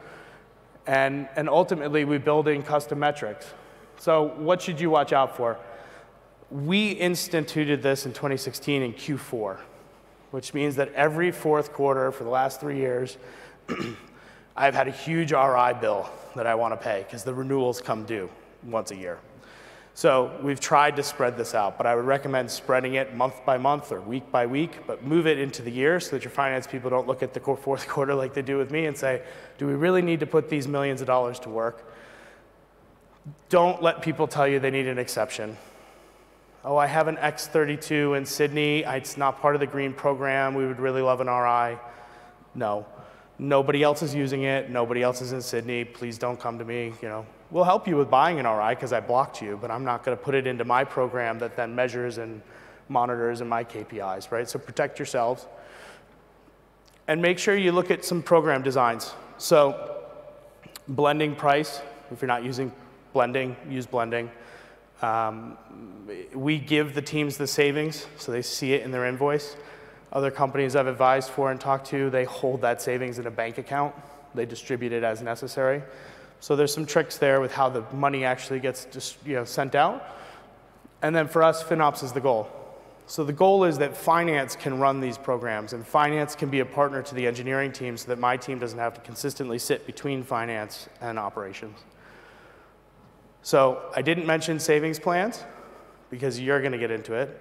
[0.86, 3.46] And, and ultimately, we build in custom metrics.
[3.98, 5.56] So what should you watch out for?
[6.50, 9.58] We instituted this in 2016 in Q4,
[10.30, 13.16] which means that every fourth quarter for the last three years,
[14.56, 18.04] I've had a huge RI bill that I want to pay because the renewals come
[18.04, 18.28] due
[18.62, 19.18] once a year.
[19.96, 23.58] So we've tried to spread this out, but I would recommend spreading it month by
[23.58, 26.66] month or week by week, but move it into the year so that your finance
[26.66, 29.22] people don't look at the fourth quarter like they do with me and say,
[29.56, 31.88] do we really need to put these millions of dollars to work?
[33.48, 35.56] Don't let people tell you they need an exception.
[36.64, 38.80] Oh, I have an X32 in Sydney.
[38.80, 40.54] It's not part of the green program.
[40.54, 41.78] We would really love an RI.
[42.56, 42.84] No.
[43.38, 44.70] Nobody else is using it.
[44.70, 45.84] Nobody else is in Sydney.
[45.84, 46.92] Please don't come to me.
[47.00, 49.84] You know, we'll help you with buying an RI because I blocked you, but I'm
[49.84, 52.42] not going to put it into my program that then measures and
[52.88, 54.50] monitors and my KPIs, right?
[54.50, 55.46] So protect yourselves.
[57.06, 59.14] And make sure you look at some program designs.
[59.38, 60.02] So
[60.88, 62.72] blending price, if you're not using
[63.12, 64.32] blending, use blending.
[65.00, 65.56] Um,
[66.34, 69.54] we give the teams the savings so they see it in their invoice.
[70.12, 73.58] Other companies I've advised for and talked to, they hold that savings in a bank
[73.58, 73.94] account.
[74.34, 75.84] They distribute it as necessary.
[76.44, 79.74] So there's some tricks there with how the money actually gets just, you know, sent
[79.74, 80.14] out.
[81.00, 82.50] And then for us, FinOps is the goal.
[83.06, 86.66] So the goal is that finance can run these programs, and finance can be a
[86.66, 90.22] partner to the engineering team so that my team doesn't have to consistently sit between
[90.22, 91.78] finance and operations.
[93.40, 95.42] So I didn't mention savings plans
[96.10, 97.40] because you're going to get into it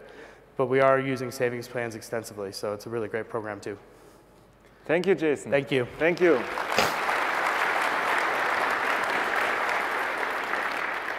[0.55, 3.77] but we are using savings plans extensively, so it's a really great program too.
[4.85, 5.51] Thank you, Jason.
[5.51, 5.87] Thank you.
[5.97, 6.41] Thank you.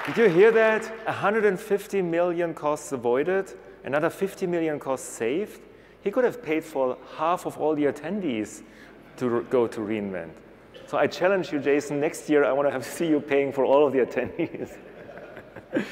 [0.06, 0.82] Did you hear that?
[1.06, 5.60] 150 million costs avoided, another 50 million costs saved.
[6.02, 8.62] He could have paid for half of all the attendees
[9.16, 10.32] to go to reInvent.
[10.86, 13.64] So I challenge you, Jason, next year I want to have see you paying for
[13.64, 14.76] all of the attendees.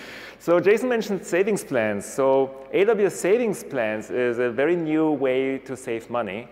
[0.43, 2.05] So Jason mentioned savings plans.
[2.05, 6.49] So AWS Savings Plans is a very new way to save money.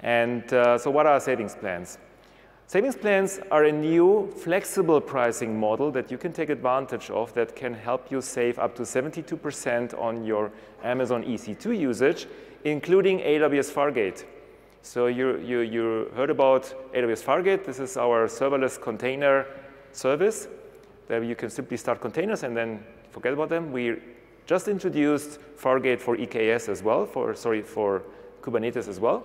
[0.00, 1.98] And uh, so what are savings plans?
[2.66, 7.54] Savings plans are a new flexible pricing model that you can take advantage of that
[7.54, 10.50] can help you save up to 72% on your
[10.82, 12.26] Amazon EC2 usage,
[12.64, 14.24] including AWS Fargate.
[14.80, 17.66] So you, you, you heard about AWS Fargate.
[17.66, 19.46] This is our serverless container
[19.92, 20.48] service
[21.06, 23.72] that you can simply start containers and then forget about them.
[23.72, 23.96] We
[24.46, 28.02] just introduced Fargate for EKS as well, for, sorry, for
[28.40, 29.22] Kubernetes as well.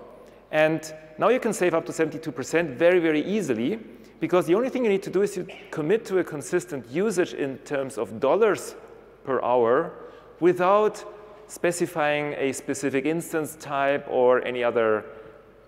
[0.52, 3.80] And now you can save up to 72% very, very easily
[4.20, 7.34] because the only thing you need to do is to commit to a consistent usage
[7.34, 8.76] in terms of dollars
[9.24, 9.94] per hour
[10.40, 11.04] without
[11.48, 15.06] specifying a specific instance type or any other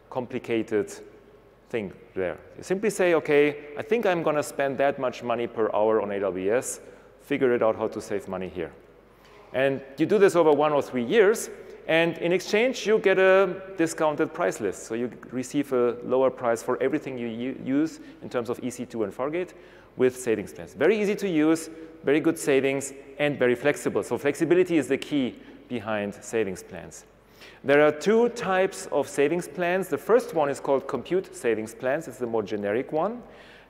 [0.09, 0.91] complicated
[1.69, 2.37] thing there.
[2.57, 6.01] You simply say, okay, I think I'm going to spend that much money per hour
[6.01, 6.81] on AWS
[7.21, 8.71] figure it out how to save money here.
[9.53, 11.49] And you do this over one or three years,
[11.91, 14.83] and in exchange, you get a discounted price list.
[14.83, 17.27] So you receive a lower price for everything you
[17.65, 19.51] use in terms of EC2 and Fargate
[19.97, 20.73] with savings plans.
[20.73, 21.69] Very easy to use,
[22.05, 24.03] very good savings, and very flexible.
[24.03, 25.35] So flexibility is the key
[25.67, 27.03] behind savings plans.
[27.65, 29.89] There are two types of savings plans.
[29.89, 32.07] The first one is called compute savings plans.
[32.07, 33.21] It's the more generic one.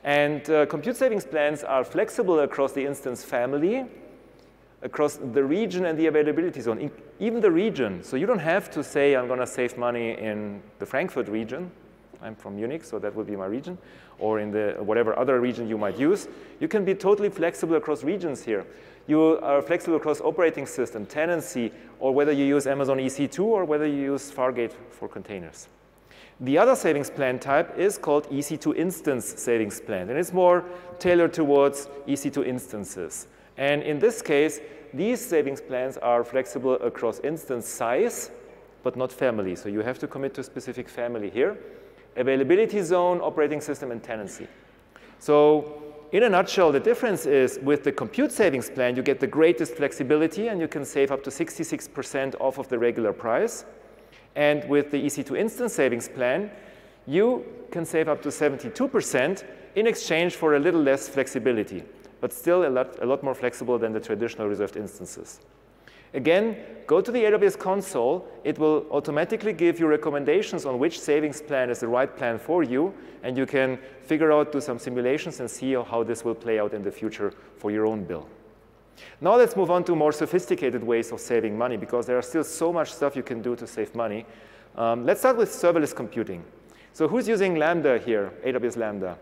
[0.04, 3.88] And uh, compute savings plans are flexible across the instance family,
[4.84, 8.04] across the region and the availability zone, even the region.
[8.04, 11.72] So you don't have to say, I'm going to save money in the Frankfurt region.
[12.22, 13.78] I'm from Munich, so that would be my region,
[14.20, 16.28] or in the whatever other region you might use.
[16.60, 18.66] You can be totally flexible across regions here.
[19.08, 23.86] You are flexible across operating system, tenancy, or whether you use Amazon EC2 or whether
[23.86, 25.68] you use Fargate for containers.
[26.40, 30.66] The other savings plan type is called EC2 instance savings plan, and it's more
[30.98, 33.28] tailored towards EC2 instances.
[33.58, 34.60] And in this case,
[34.94, 38.32] these savings plans are flexible across instance size,
[38.84, 39.56] but not family.
[39.56, 41.58] So you have to commit to a specific family here.
[42.18, 44.48] Availability zone, operating system, and tenancy.
[45.20, 49.28] So in a nutshell, the difference is with the compute savings plan, you get the
[49.28, 53.64] greatest flexibility and you can save up to 66% off of the regular price.
[54.36, 56.52] And with the EC2 instance savings plan,
[57.08, 59.44] you can save up to 72%
[59.76, 61.84] in exchange for a little less flexibility,
[62.22, 65.42] but still a lot, a lot more flexible than the traditional reserved instances.
[66.14, 66.58] Again,
[66.88, 68.28] go to the AWS console.
[68.44, 72.64] It will automatically give you recommendations on which savings plan is the right plan for
[72.64, 76.60] you, and you can figure out, do some simulations, and see how this will play
[76.60, 78.28] out in the future for your own bill.
[79.22, 82.44] Now let's move on to more sophisticated ways of saving money, because there are still
[82.44, 84.26] so much stuff you can do to save money.
[84.76, 86.44] Um, let's start with serverless computing.
[86.92, 89.18] So who's using Lambda here, AWS Lambda?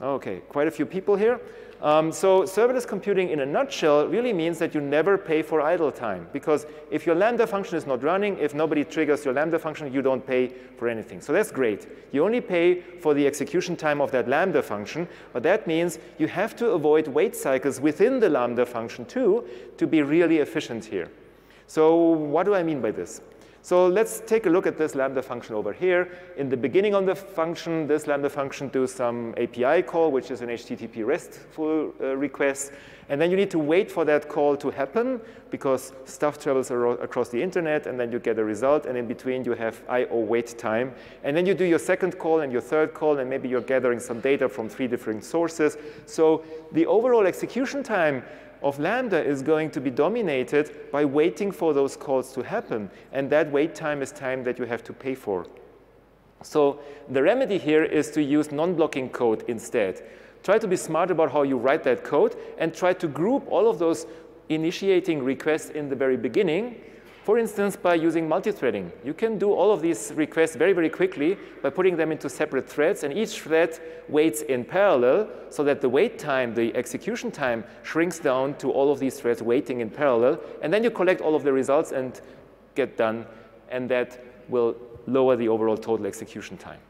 [0.00, 1.40] Okay, quite a few people here.
[1.80, 5.92] Um, so serverless computing in a nutshell really means that you never pay for idle
[5.92, 9.92] time because if your Lambda function is not running, if nobody triggers your Lambda function,
[9.92, 11.20] you don't pay for anything.
[11.20, 11.86] So that's great.
[12.10, 16.26] You only pay for the execution time of that Lambda function, but that means you
[16.26, 21.08] have to avoid wait cycles within the Lambda function too to be really efficient here.
[21.68, 23.20] So what do I mean by this?
[23.62, 26.10] So let's take a look at this Lambda function over here.
[26.36, 30.40] In the beginning of the function, this Lambda function does some API call, which is
[30.40, 32.72] an HTTP RESTful uh, request.
[33.10, 37.30] And then you need to wait for that call to happen because stuff travels across
[37.30, 38.86] the internet and then you get a result.
[38.86, 40.20] And in between, you have I.O.
[40.20, 40.94] wait time.
[41.24, 43.98] And then you do your second call and your third call, and maybe you're gathering
[43.98, 45.78] some data from three different sources.
[46.06, 48.22] So the overall execution time
[48.62, 52.90] of Lambda is going to be dominated by waiting for those calls to happen.
[53.12, 55.46] And that wait time is time that you have to pay for.
[56.42, 60.02] So the remedy here is to use non-blocking code instead.
[60.42, 63.68] Try to be smart about how you write that code and try to group all
[63.68, 64.06] of those
[64.48, 66.80] initiating requests in the very beginning
[67.28, 71.36] for instance, by using multi-threading, you can do all of these requests very, very quickly
[71.60, 75.88] by putting them into separate threads, and each thread waits in parallel so that the
[75.90, 80.40] wait time, the execution time, shrinks down to all of these threads waiting in parallel,
[80.62, 82.22] and then you collect all of the results and
[82.74, 83.26] get done,
[83.68, 84.74] and that will
[85.06, 86.80] lower the overall total execution time.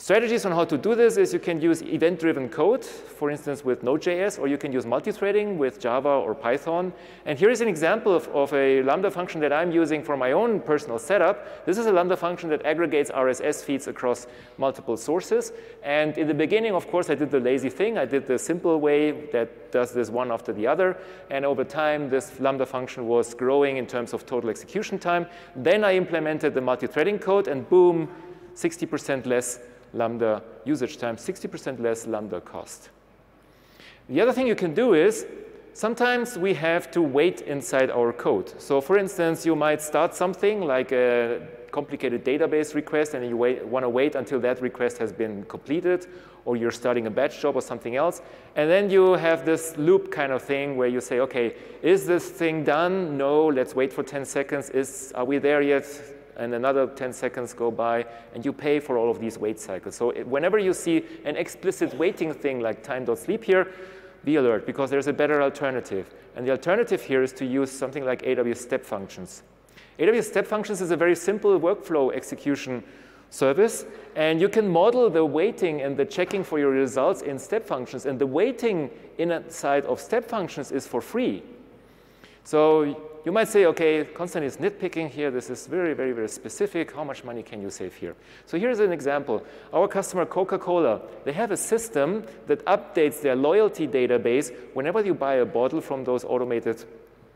[0.00, 3.82] Strategies on how to do this is you can use event-driven code, for instance, with
[3.82, 6.90] Node.js, or you can use multi-threading with Java or Python.
[7.26, 10.32] And here is an example of, of, a Lambda function that I'm using for my
[10.32, 11.66] own personal setup.
[11.66, 15.52] This is a Lambda function that aggregates RSS feeds across multiple sources.
[15.82, 17.98] And in the beginning, of course, I did the lazy thing.
[17.98, 20.96] I did the simple way that does this one after the other.
[21.30, 25.26] And over time, this Lambda function was growing in terms of total execution time.
[25.54, 28.08] Then I implemented the multi-threading code, and boom,
[28.54, 29.60] 60% less
[29.92, 32.90] Lambda usage time, 60% less Lambda cost.
[34.08, 35.26] The other thing you can do is
[35.72, 38.60] sometimes we have to wait inside our code.
[38.60, 43.84] So for instance, you might start something like a complicated database request and you want
[43.84, 46.06] to wait until that request has been completed
[46.44, 48.22] or you're starting a batch job or something else.
[48.56, 52.28] And then you have this loop kind of thing where you say, OK, is this
[52.28, 53.16] thing done?
[53.16, 54.70] No, let's wait for 10 seconds.
[54.70, 55.86] Is, are we there yet?
[56.40, 59.94] And another 10 seconds go by, and you pay for all of these wait cycles.
[59.94, 63.72] So it, whenever you see an explicit waiting thing like time.sleep here,
[64.24, 66.14] be alert, because there's a better alternative.
[66.34, 69.42] And the alternative here is to use something like AWS step functions.
[69.98, 72.82] AWS step functions is a very simple workflow execution
[73.28, 73.84] service,
[74.16, 78.06] and you can model the waiting and the checking for your results in step functions,
[78.06, 81.42] and the waiting inside of step functions is for free.
[82.44, 85.30] So you might say, okay, Konstantin is nitpicking here.
[85.30, 86.92] This is very, very, very specific.
[86.94, 88.14] How much money can you save here?
[88.46, 89.44] So here's an example.
[89.74, 95.34] Our customer, Coca-Cola, they have a system that updates their loyalty database whenever you buy
[95.34, 96.84] a bottle from those automated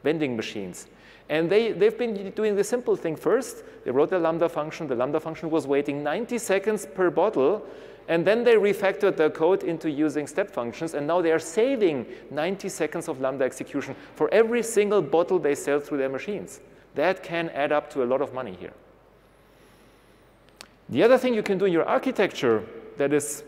[0.02, 0.86] vending machines.
[1.28, 3.64] And they, they've been doing the simple thing first.
[3.84, 4.86] They wrote the Lambda function.
[4.86, 7.66] The Lambda function was waiting 90 seconds per bottle
[8.08, 12.06] and then they refactored their code into using step functions, and now they are saving
[12.30, 16.60] 90 seconds of Lambda execution for every single bottle they sell through their machines.
[16.94, 18.72] That can add up to a lot of money here.
[20.88, 22.64] The other thing you can do in your architecture
[22.98, 23.42] that is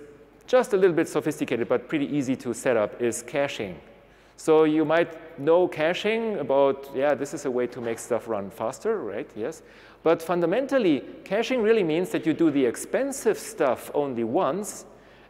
[0.47, 3.79] just a little bit sophisticated but pretty easy to set up is caching.
[4.37, 8.51] So you might know caching about, yeah, this is a way to make stuff run
[8.51, 9.29] faster, right?
[9.35, 9.63] Yes.
[10.07, 14.85] But fundamentally, caching really means that you do the expensive stuff only once,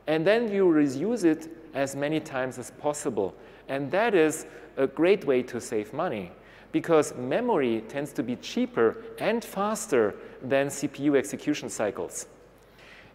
[0.07, 3.35] and then you reuse it as many times as possible.
[3.69, 4.45] And that is
[4.77, 6.31] a great way to save money
[6.73, 12.27] because memory tends to be cheaper and faster than CPU execution cycles.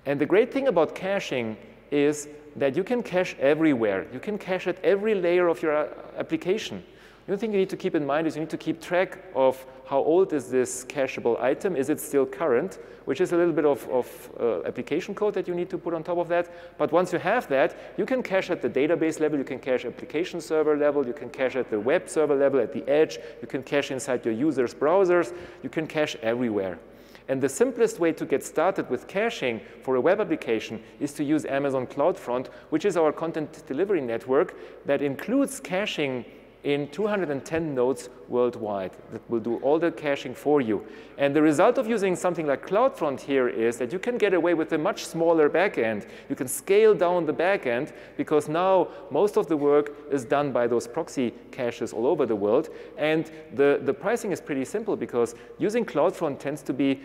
[0.08, 1.58] And the great thing about caching
[1.92, 4.08] is that you can cache everywhere.
[4.12, 6.84] You can cache at every layer of your uh, application.
[7.28, 9.20] The only thing you need to keep in mind is you need to keep track
[9.36, 11.76] of how old is this cacheable item.
[11.76, 12.80] Is it still current?
[13.04, 14.08] Which is a little bit of, of
[14.40, 16.78] uh, application code that you need to put on top of that.
[16.78, 19.84] But once you have that, you can cache at the database level, you can cache
[19.84, 23.50] application server level, you can cache at the web server level, at the edge, you
[23.50, 26.80] can cache inside your users' browsers, you can cache everywhere.
[27.28, 31.24] And the simplest way to get started with caching for a web application is to
[31.26, 36.24] use Amazon CloudFront, which is our content delivery network that includes caching
[36.64, 40.86] in 210 nodes worldwide that will do all the caching for you.
[41.18, 44.54] And the result of using something like CloudFront here is that you can get away
[44.54, 46.08] with a much smaller backend.
[46.30, 50.68] You can scale down the backend because now most of the work is done by
[50.68, 52.70] those proxy caches all over the world.
[52.98, 57.02] And the, the pricing is pretty simple because using CloudFront tends to be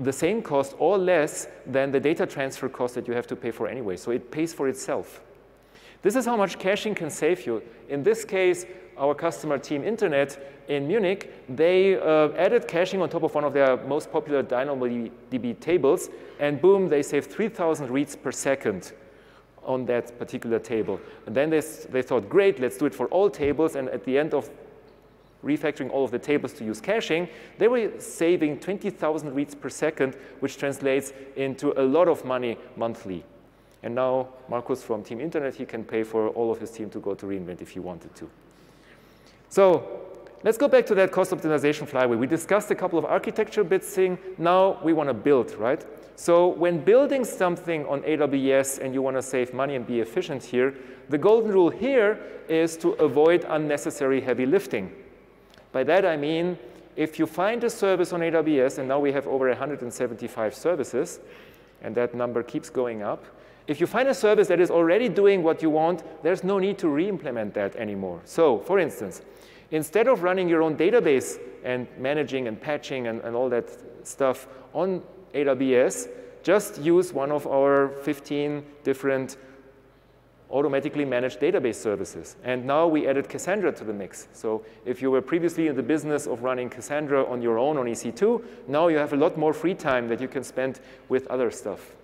[0.00, 3.50] the same cost or less than the data transfer cost that you have to pay
[3.50, 3.96] for anyway.
[3.96, 5.20] So it pays for itself.
[6.02, 7.62] This is how much caching can save you.
[7.88, 8.66] In this case,
[8.98, 10.38] our customer Team Internet
[10.68, 15.58] in Munich, they uh, added caching on top of one of their most popular DynamoDB
[15.60, 18.92] tables, and boom, they saved 3,000 reads per second
[19.64, 21.00] on that particular table.
[21.26, 24.18] And then they, they thought, great, let's do it for all tables, and at the
[24.18, 24.50] end of
[25.44, 27.28] refactoring all of the tables to use caching,
[27.58, 33.24] they were saving 20,000 reads per second, which translates into a lot of money monthly.
[33.82, 37.00] And now Markus from Team Internet, he can pay for all of his team to
[37.00, 38.30] go to reInvent if he wanted to.
[39.48, 40.00] So
[40.44, 42.18] let's go back to that cost optimization flywheel.
[42.18, 44.18] We discussed a couple of architecture bits thing.
[44.38, 45.84] Now we want to build, right?
[46.14, 50.44] So when building something on AWS and you want to save money and be efficient
[50.44, 50.74] here,
[51.08, 54.92] the golden rule here is to avoid unnecessary heavy lifting.
[55.72, 56.58] By that I mean,
[56.94, 61.20] if you find a service on AWS, and now we have over 175 services,
[61.82, 63.24] and that number keeps going up,
[63.66, 66.78] if you find a service that is already doing what you want, there's no need
[66.78, 68.20] to re-implement that anymore.
[68.24, 69.22] So, for instance,
[69.70, 73.70] instead of running your own database and managing and patching and, and all that
[74.06, 75.02] stuff on
[75.34, 76.08] AWS,
[76.42, 79.36] just use one of our 15 different
[80.50, 82.36] automatically managed database services.
[82.44, 84.28] And now we added Cassandra to the mix.
[84.32, 87.86] So if you were previously in the business of running Cassandra on your own on
[87.86, 91.50] EC2, now you have a lot more free time that you can spend with other
[91.50, 91.94] stuff.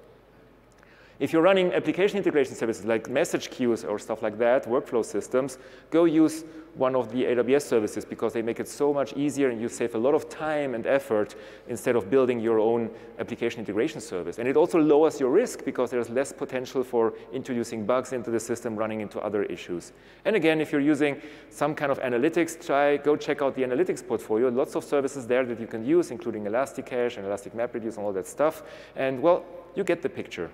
[1.20, 5.58] If you're running application integration services like message queues or stuff like that, workflow systems,
[5.90, 6.44] go use
[6.74, 9.96] one of the AWS services because they make it so much easier and you save
[9.96, 11.34] a lot of time and effort
[11.66, 12.88] instead of building your own
[13.18, 14.38] application integration service.
[14.38, 18.38] And it also lowers your risk because there's less potential for introducing bugs into the
[18.38, 19.92] system, running into other issues.
[20.24, 24.06] And again, if you're using some kind of analytics, try, go check out the analytics
[24.06, 24.50] portfolio.
[24.50, 28.12] Lots of services there that you can use, including ElastiCache and Elastic MapReduce and all
[28.12, 28.62] that stuff.
[28.94, 29.44] And well,
[29.74, 30.48] you get the picture.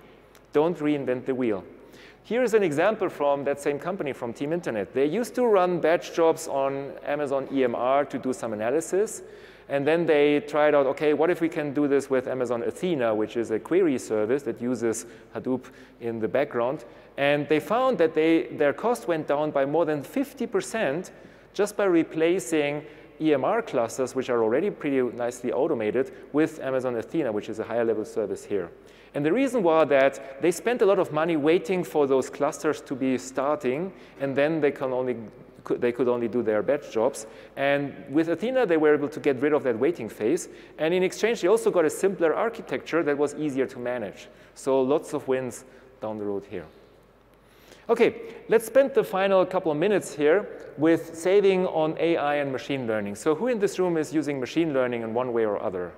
[0.55, 1.65] Don't reinvent the wheel.
[2.23, 4.93] Here's an example from that same company, from Team Internet.
[4.93, 9.21] They used to run batch jobs on Amazon EMR to do some analysis.
[9.67, 13.13] And then they tried out, OK, what if we can do this with Amazon Athena,
[13.13, 15.65] which is a query service that uses Hadoop
[15.99, 16.85] in the background.
[17.17, 21.11] And they found that they, their cost went down by more than 50%
[21.53, 22.85] just by replacing
[23.19, 27.83] EMR clusters, which are already pretty nicely automated, with Amazon Athena, which is a higher
[27.83, 28.71] level service here.
[29.15, 32.81] And the reason was that they spent a lot of money waiting for those clusters
[32.81, 35.15] to be starting, and then they can only
[35.67, 37.25] they could only do their batch jobs.
[37.55, 40.47] And with Athena, they were able to get rid of that waiting phase.
[40.77, 44.27] And in exchange, they also got a simpler architecture that was easier to manage.
[44.53, 45.65] So lots of wins
[46.01, 46.65] down the road here.
[47.87, 48.15] OK,
[48.49, 50.47] let's spend the final couple of minutes here
[50.77, 53.15] with saving on AI and machine learning.
[53.15, 55.93] So who in this room is using machine learning in one way or other?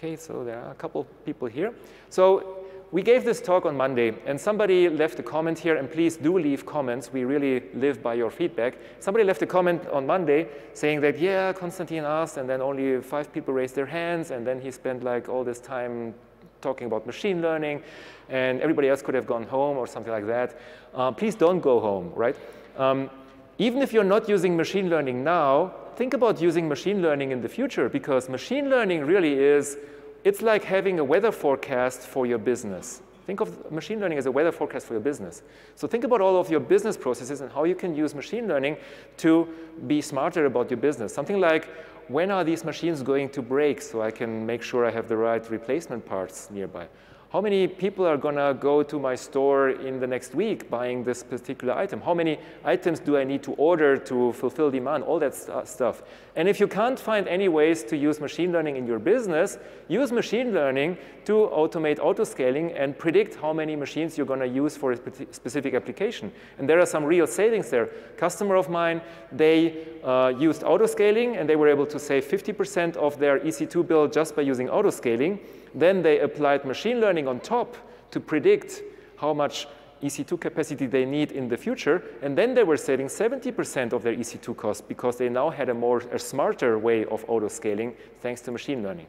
[0.00, 1.74] Okay, so there are a couple people here.
[2.08, 6.16] So we gave this talk on Monday, and somebody left a comment here, and please
[6.16, 7.12] do leave comments.
[7.12, 8.78] We really live by your feedback.
[9.00, 13.30] Somebody left a comment on Monday saying that, yeah, Konstantin asked, and then only five
[13.30, 16.14] people raised their hands, and then he spent like all this time
[16.62, 17.82] talking about machine learning,
[18.30, 20.58] and everybody else could have gone home or something like that.
[20.94, 22.36] Uh, please don't go home, right?
[22.78, 23.10] Um,
[23.58, 27.48] even if you're not using machine learning now, think about using machine learning in the
[27.48, 29.76] future because machine learning really is,
[30.24, 33.02] it's like having a weather forecast for your business.
[33.26, 35.42] Think of machine learning as a weather forecast for your business.
[35.74, 38.78] So think about all of your business processes and how you can use machine learning
[39.18, 39.46] to
[39.86, 41.12] be smarter about your business.
[41.12, 41.68] Something like,
[42.08, 45.18] when are these machines going to break so I can make sure I have the
[45.18, 46.88] right replacement parts nearby?
[47.32, 51.04] How many people are going to go to my store in the next week buying
[51.04, 52.00] this particular item?
[52.00, 55.04] How many items do I need to order to fulfill demand?
[55.04, 56.02] All that st stuff.
[56.34, 60.10] And if you can't find any ways to use machine learning in your business, use
[60.10, 64.90] machine learning to automate autoscaling and predict how many machines you're going to use for
[64.90, 64.96] a
[65.30, 66.32] specific application.
[66.58, 67.90] And there are some real savings there.
[68.16, 69.00] Customer of mine,
[69.30, 74.08] they uh, used autoscaling and they were able to save 50% of their EC2 bill
[74.08, 75.38] just by using autoscaling.
[75.74, 77.76] Then they applied machine learning on top
[78.10, 78.82] to predict
[79.16, 79.66] how much
[80.02, 84.14] EC2 capacity they need in the future, and then they were saving 70% of their
[84.14, 88.50] EC2 cost because they now had a more a smarter way of auto-scaling thanks to
[88.50, 89.06] machine learning.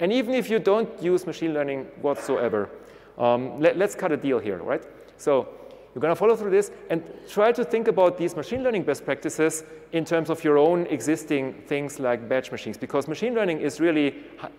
[0.00, 2.70] And even if you don't use machine learning whatsoever,
[3.18, 4.82] um, let, us cut a deal here, right?
[5.16, 5.48] So
[5.94, 9.04] you're going to follow through this and try to think about these machine learning best
[9.04, 13.80] practices in terms of your own existing things like batch machines, because machine learning is
[13.80, 14.16] really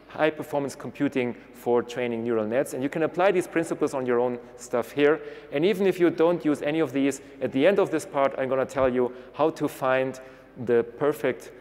[0.08, 4.20] high performance computing for training neural nets, and you can apply these principles on your
[4.20, 5.20] own stuff here.
[5.52, 8.34] And even if you don't use any of these, at the end of this part,
[8.38, 10.20] I'm going to tell you how to find
[10.66, 11.52] the perfect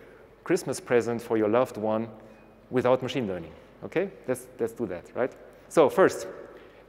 [0.44, 2.06] Christmas present for your loved one
[2.70, 3.52] without machine learning.
[3.82, 5.32] Okay, let's, let's do that, right?
[5.68, 6.28] So first,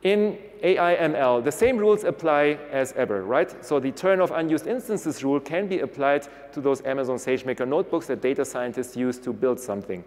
[0.04, 3.64] in AI/ML, the same rules apply as ever, right?
[3.64, 8.08] So the turn off unused instances rule can be applied to those Amazon SageMaker notebooks
[8.08, 10.04] that data scientists use to build something.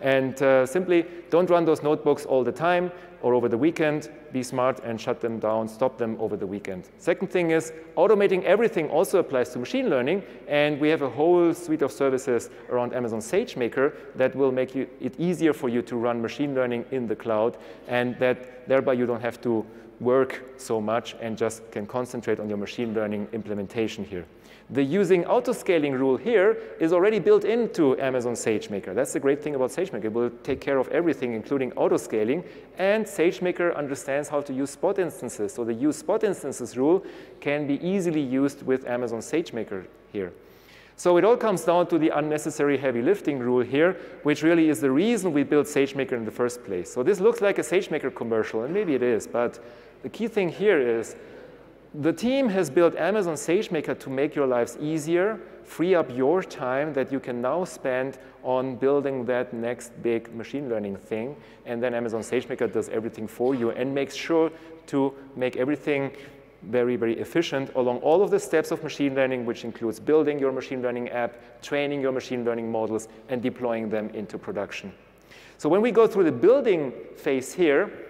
[0.00, 2.90] And uh, simply don't run those notebooks all the time
[3.24, 4.10] or over the weekend.
[4.32, 6.90] Be smart and shut them down, stop them over the weekend.
[6.98, 10.22] Second thing is automating everything also applies to machine learning.
[10.46, 14.86] And we have a whole suite of services around Amazon SageMaker that will make you,
[15.00, 17.56] it easier for you to run machine learning in the cloud
[17.88, 19.64] and that thereby you don't have to
[20.00, 24.26] work so much and just can concentrate on your machine learning implementation here.
[24.70, 28.94] The using autoscaling rule here is already built into Amazon SageMaker.
[28.94, 30.04] That's the great thing about SageMaker.
[30.04, 32.44] It will take care of everything, including autoscaling.
[32.78, 35.52] And SageMaker understands how to use spot instances.
[35.52, 37.04] So the use spot instances rule
[37.40, 40.32] can be easily used with Amazon SageMaker here.
[40.96, 44.80] So it all comes down to the unnecessary heavy lifting rule here, which really is
[44.80, 46.90] the reason we built SageMaker in the first place.
[46.90, 49.58] So this looks like a SageMaker commercial, and maybe it is, but
[50.02, 51.16] the key thing here is
[51.94, 56.92] the team has built Amazon SageMaker to make your lives easier, free up your time
[56.92, 61.36] that you can now spend on building that next big machine learning thing.
[61.66, 64.50] And then Amazon SageMaker does everything for you and makes sure
[64.88, 66.10] to make everything
[66.62, 70.50] very, very efficient along all of the steps of machine learning, which includes building your
[70.50, 74.92] machine learning app, training your machine learning models, and deploying them into production.
[75.58, 78.03] So when we go through the building phase here,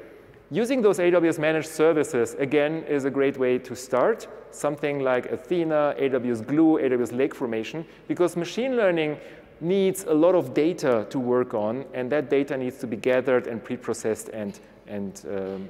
[0.51, 4.29] Using those AWS managed services, again, is a great way to start.
[4.51, 9.17] Something like Athena, AWS Glue, AWS Lake Formation, because machine learning
[9.61, 13.47] needs a lot of data to work on, and that data needs to be gathered
[13.47, 15.69] and pre-processed and, and um,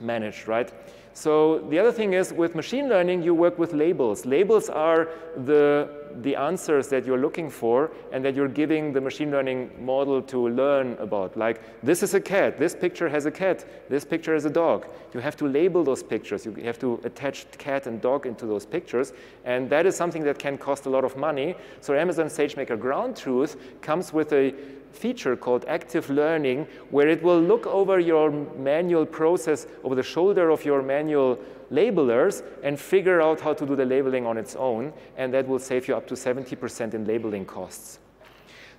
[0.00, 0.72] managed, right?
[1.12, 4.26] So the other thing is with machine learning, you work with labels.
[4.26, 5.08] Labels are
[5.44, 5.88] the,
[6.22, 10.48] the answers that you're looking for and that you're giving the machine learning model to
[10.48, 11.36] learn about.
[11.36, 14.86] Like, this is a cat, this picture has a cat, this picture has a dog.
[15.12, 16.44] You have to label those pictures.
[16.44, 19.12] You have to attach cat and dog into those pictures.
[19.44, 21.54] And that is something that can cost a lot of money.
[21.80, 24.54] So Amazon SageMaker Ground Truth comes with a
[24.94, 30.50] feature called active learning, where it will look over your manual process over the shoulder
[30.50, 31.38] of your manual
[31.70, 35.58] labelers and figure out how to do the labeling on its own, and that will
[35.58, 37.98] save you up to 70% in labeling costs.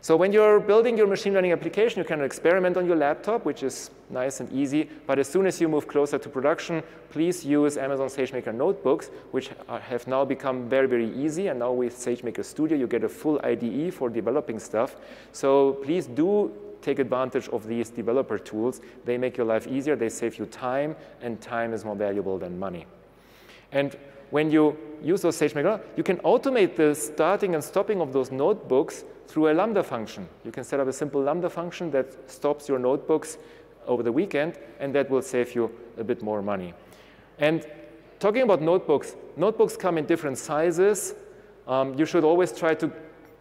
[0.06, 3.64] So when you're building your machine learning application, you can experiment on your laptop, which
[3.64, 4.88] is nice and easy.
[5.08, 9.50] But as soon as you move closer to production, please use Amazon SageMaker notebooks, which
[9.68, 11.48] have now become very, very easy.
[11.48, 14.96] And now with SageMaker Studio, you get a full IDE for developing stuff.
[15.32, 16.52] So please do
[16.86, 18.80] take advantage of these developer tools.
[19.06, 19.96] They make your life easier.
[19.96, 22.86] They save you time, and time is more valuable than money.
[23.72, 23.98] And
[24.30, 29.04] when you use those SageMaker, you can automate the starting and stopping of those notebooks
[29.28, 30.30] through a Lambda function.
[30.44, 33.38] You can set up a simple Lambda function that stops your notebooks
[33.88, 36.74] over the weekend, and that will save you a bit more money.
[37.40, 37.66] And
[38.20, 41.16] talking about notebooks, notebooks come in different sizes.
[41.68, 42.92] Um, you should always try to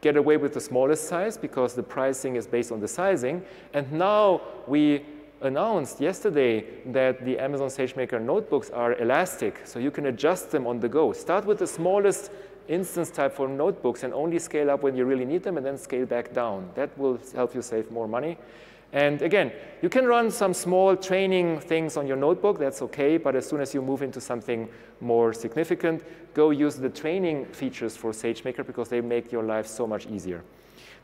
[0.04, 3.42] get away with the smallest size because the pricing is based on the sizing.
[3.72, 5.02] And now we
[5.40, 10.78] announced yesterday that the Amazon SageMaker notebooks are elastic, so you can adjust them on
[10.78, 11.12] the go.
[11.14, 12.30] Start with the smallest
[12.68, 15.78] instance type for notebooks and only scale up when you really need them and then
[15.78, 16.68] scale back down.
[16.74, 18.36] That will help you save more money.
[18.94, 19.50] And again,
[19.82, 23.60] you can run some small training things on your notebook, that's okay, but as soon
[23.60, 24.68] as you move into something
[25.00, 29.84] more significant, go use the training features for SageMaker because they make your life so
[29.84, 30.44] much easier.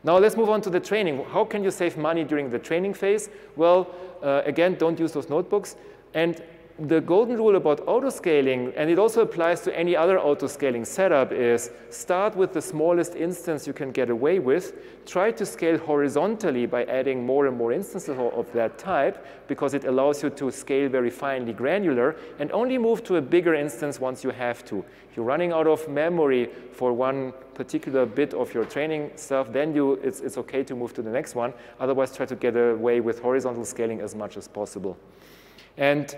[0.05, 1.23] Now let's move on to the training.
[1.25, 3.29] How can you save money during the training phase?
[3.57, 5.75] Well, uh, again, don't use those notebooks.
[6.13, 6.41] And
[6.87, 11.69] the golden rule about autoscaling, and it also applies to any other autoscaling setup, is
[11.89, 14.73] start with the smallest instance you can get away with.
[15.05, 19.85] Try to scale horizontally by adding more and more instances of that type, because it
[19.85, 24.23] allows you to scale very finely granular, and only move to a bigger instance once
[24.23, 24.83] you have to.
[25.09, 29.75] If you're running out of memory for one particular bit of your training stuff, then
[29.75, 31.53] you, it's, it's okay to move to the next one.
[31.79, 34.97] Otherwise, try to get away with horizontal scaling as much as possible.
[35.77, 36.15] And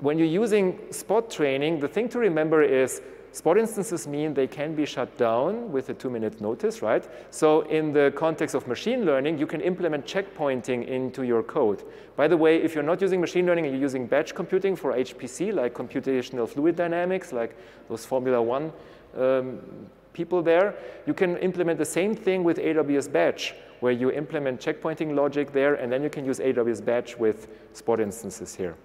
[0.00, 4.74] when you're using spot training, the thing to remember is spot instances mean they can
[4.74, 7.06] be shut down with a two-minute notice, right?
[7.32, 11.84] So in the context of machine learning, you can implement checkpointing into your code.
[12.16, 14.94] By the way, if you're not using machine learning and you're using batch computing for
[14.94, 17.56] HPC, like computational fluid dynamics, like
[17.88, 18.72] those Formula One
[19.16, 19.60] um,
[20.12, 20.74] people there,
[21.06, 25.74] you can implement the same thing with AWS Batch, where you implement checkpointing logic there,
[25.74, 28.76] and then you can use AWS Batch with spot instances here.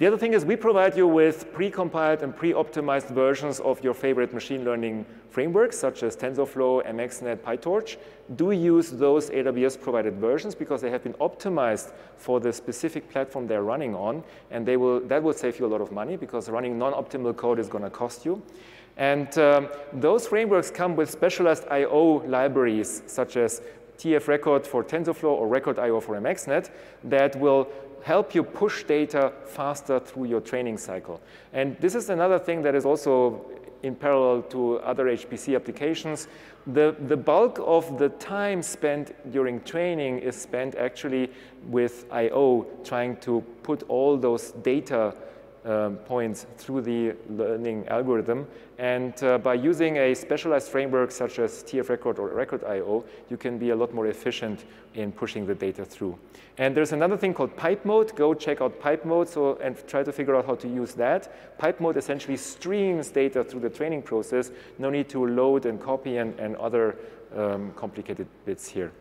[0.00, 4.32] The other thing is we provide you with pre-compiled and pre-optimized versions of your favorite
[4.32, 7.98] machine learning frameworks, such as TensorFlow, MXNet, PyTorch.
[8.34, 13.62] Do use those AWS-provided versions because they have been optimized for the specific platform they're
[13.62, 16.78] running on, and they will, that will save you a lot of money because running
[16.78, 18.42] non-optimal code is going to cost you.
[18.96, 22.24] And um, those frameworks come with specialized I.O.
[22.26, 23.60] libraries, such as
[23.98, 26.00] TF Record for TensorFlow or Record I.O.
[26.00, 26.70] for MXNet,
[27.04, 27.68] that will
[28.02, 31.20] help you push data faster through your training cycle.
[31.52, 33.44] And this is another thing that is also
[33.82, 36.28] in parallel to other HPC applications.
[36.66, 41.30] The, the bulk of the time spent during training is spent actually
[41.66, 45.14] with I.O., trying to put all those data
[45.64, 48.46] um, points through the learning algorithm.
[48.78, 53.36] And uh, by using a specialized framework such as TF Record or Record IO, you
[53.36, 56.18] can be a lot more efficient in pushing the data through.
[56.56, 58.14] And there's another thing called pipe mode.
[58.16, 61.58] Go check out pipe mode so, and try to figure out how to use that.
[61.58, 64.50] Pipe mode essentially streams data through the training process.
[64.78, 66.96] No need to load and copy and, and other
[67.36, 68.92] um, complicated bits here.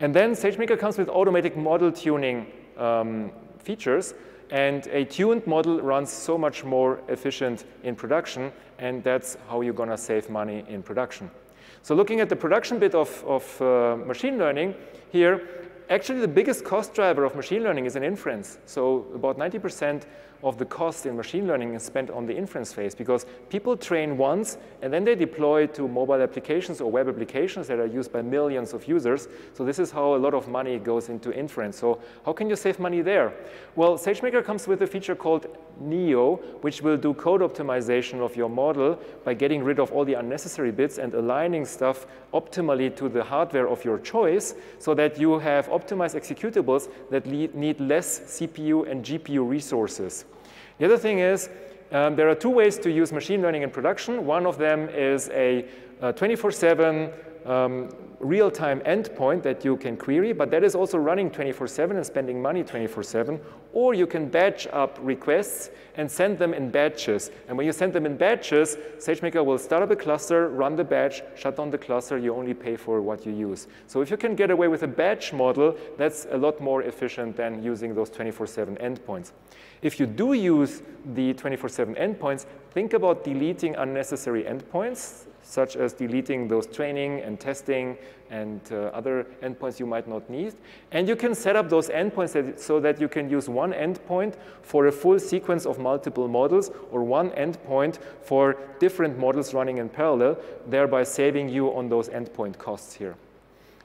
[0.00, 2.46] And then SageMaker comes with automatic model tuning
[2.76, 4.14] um, features.
[4.50, 9.74] And a tuned model runs so much more efficient in production, and that's how you're
[9.74, 11.30] going to save money in production.
[11.82, 14.74] So looking at the production bit of, of uh, machine learning
[15.10, 18.58] here, actually the biggest cost driver of machine learning is an inference.
[18.66, 20.04] So about 90%
[20.42, 24.16] of the cost in machine learning is spent on the inference phase because people train
[24.16, 28.22] once and then they deploy to mobile applications or web applications that are used by
[28.22, 29.28] millions of users.
[29.54, 31.78] So this is how a lot of money goes into inference.
[31.78, 33.32] So how can you save money there?
[33.74, 35.46] Well, SageMaker comes with a feature called
[35.80, 40.14] Neo, which will do code optimization of your model by getting rid of all the
[40.14, 45.38] unnecessary bits and aligning stuff optimally to the hardware of your choice so that you
[45.38, 50.24] have optimized executables that need less CPU and GPU resources.
[50.78, 51.48] The other thing is
[51.90, 54.24] um, there are two ways to use machine learning in production.
[54.26, 55.66] One of them is a
[56.00, 57.88] 24-7 um,
[58.20, 62.62] real-time endpoint that you can query, but that is also running 24-7 and spending money
[62.62, 63.40] 24-7.
[63.72, 67.30] Or you can batch up requests and send them in batches.
[67.48, 70.84] And when you send them in batches, SageMaker will start up a cluster, run the
[70.84, 73.66] batch, shut down the cluster, you only pay for what you use.
[73.86, 77.36] So if you can get away with a batch model, that's a lot more efficient
[77.36, 79.32] than using those 24-7 endpoints.
[79.82, 80.82] If you do use
[81.14, 87.96] the 24-7 endpoints, think about deleting unnecessary endpoints such as deleting those training and testing
[88.30, 90.54] and uh, other endpoints you might not need.
[90.92, 94.34] And you can set up those endpoints that, so that you can use one endpoint
[94.60, 99.88] for a full sequence of multiple models or one endpoint for different models running in
[99.88, 103.16] parallel, thereby saving you on those endpoint costs here.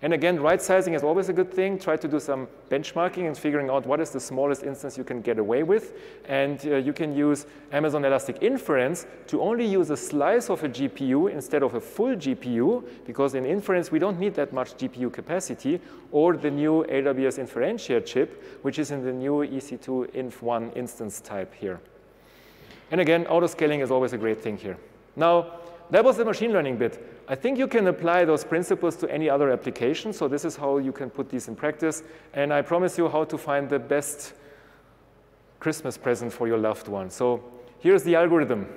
[0.04, 1.80] And again, right sizing is always a good thing.
[1.80, 5.22] Try to do some benchmarking and figuring out what is the smallest instance you can
[5.22, 5.94] get away with.
[6.26, 10.68] And uh, you can use Amazon Elastic Inference to only use a slice of a
[10.68, 15.12] GPU instead of a full GPU, because in inference, we don't need that much GPU
[15.12, 15.80] capacity,
[16.12, 21.54] or the new AWS Inferentia chip, which is in the new EC2 Inf1 instance type
[21.54, 21.80] here.
[22.92, 24.78] And again, auto-scaling is always a great thing here.
[25.16, 27.13] Now, that was the machine learning bit.
[27.28, 30.12] I think you can apply those principles to any other application.
[30.12, 32.04] So this is how you can put these in practice.
[32.34, 34.34] And I promise you how to find the best
[35.60, 37.10] Christmas present for your loved one.
[37.10, 37.42] So
[37.80, 38.68] here's the algorithm.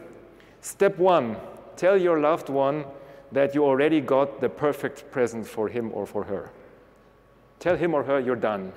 [0.61, 1.37] Step one,
[1.77, 2.85] tell your loved one
[3.33, 6.53] that you already got the perfect present for him or for her.
[7.59, 8.73] Tell him or her you're done,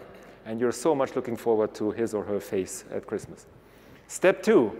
[0.45, 3.45] and you're so much looking forward to his or her face at Christmas.
[4.07, 4.75] Step two,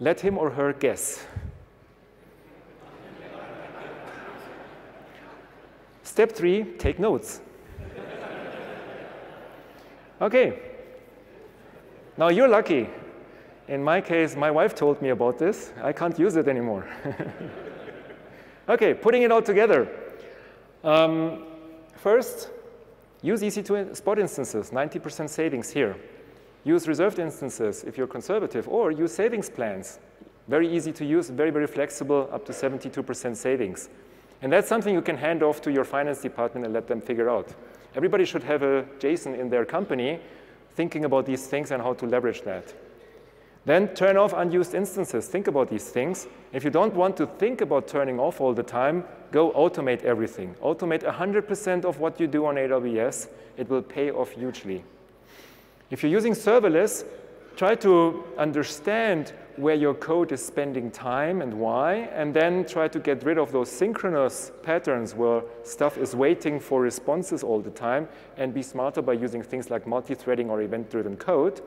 [0.00, 1.24] let him or her guess.
[6.02, 7.40] Step three, take notes.
[10.20, 10.58] okay.
[12.16, 12.88] Now you're lucky.
[13.68, 15.72] In my case, my wife told me about this.
[15.82, 16.86] I can't use it anymore.
[18.68, 19.88] okay, putting it all together.
[20.84, 21.44] Um,
[21.94, 22.50] first,
[23.22, 25.96] use EC2 spot instances, 90% savings here.
[26.64, 30.00] Use reserved instances if you're conservative, or use savings plans.
[30.48, 33.88] Very easy to use, very, very flexible, up to 72% savings.
[34.42, 37.30] And that's something you can hand off to your finance department and let them figure
[37.30, 37.48] out.
[37.94, 40.18] Everybody should have a Jason in their company
[40.74, 42.74] thinking about these things and how to leverage that.
[43.64, 45.28] Then turn off unused instances.
[45.28, 46.26] Think about these things.
[46.52, 50.56] If you don't want to think about turning off all the time, go automate everything.
[50.62, 53.28] Automate 100% of what you do on AWS.
[53.56, 54.82] It will pay off hugely.
[55.90, 57.04] If you're using serverless,
[57.56, 62.98] try to understand where your code is spending time and why, and then try to
[62.98, 68.08] get rid of those synchronous patterns where stuff is waiting for responses all the time,
[68.38, 71.60] and be smarter by using things like multi-threading or event-driven code.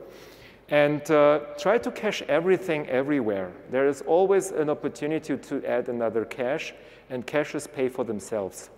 [0.68, 3.52] And uh, try to cache everything everywhere.
[3.70, 6.74] There is always an opportunity to add another cache,
[7.08, 8.70] and caches pay for themselves.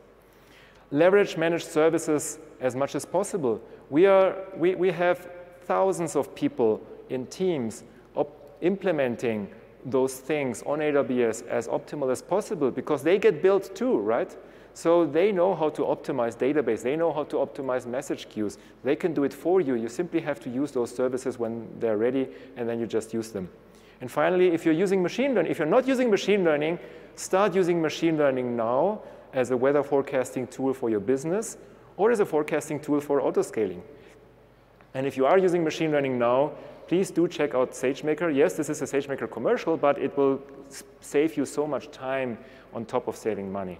[0.90, 3.58] Leverage managed services as much as possible.
[3.88, 5.30] We, are, we, we have
[5.62, 7.84] thousands of people in teams
[8.60, 9.48] implementing
[9.84, 14.36] those things on AWS as optimal as possible because they get built too, right?
[14.74, 16.82] So they know how to optimize database.
[16.82, 18.58] They know how to optimize message queues.
[18.84, 19.74] They can do it for you.
[19.74, 23.30] You simply have to use those services when they're ready, and then you just use
[23.30, 23.48] them.
[24.00, 26.78] And finally, if you're using machine learning, if you're not using machine learning,
[27.16, 29.00] start using machine learning now
[29.32, 31.56] as a weather forecasting tool for your business
[31.96, 33.80] or as a forecasting tool for autoscaling.
[34.94, 36.52] And if you are using machine learning now,
[36.88, 38.34] please do check out SageMaker.
[38.34, 40.40] Yes, this is a SageMaker commercial, but it will
[41.00, 42.38] save you so much time
[42.72, 43.78] on top of saving money.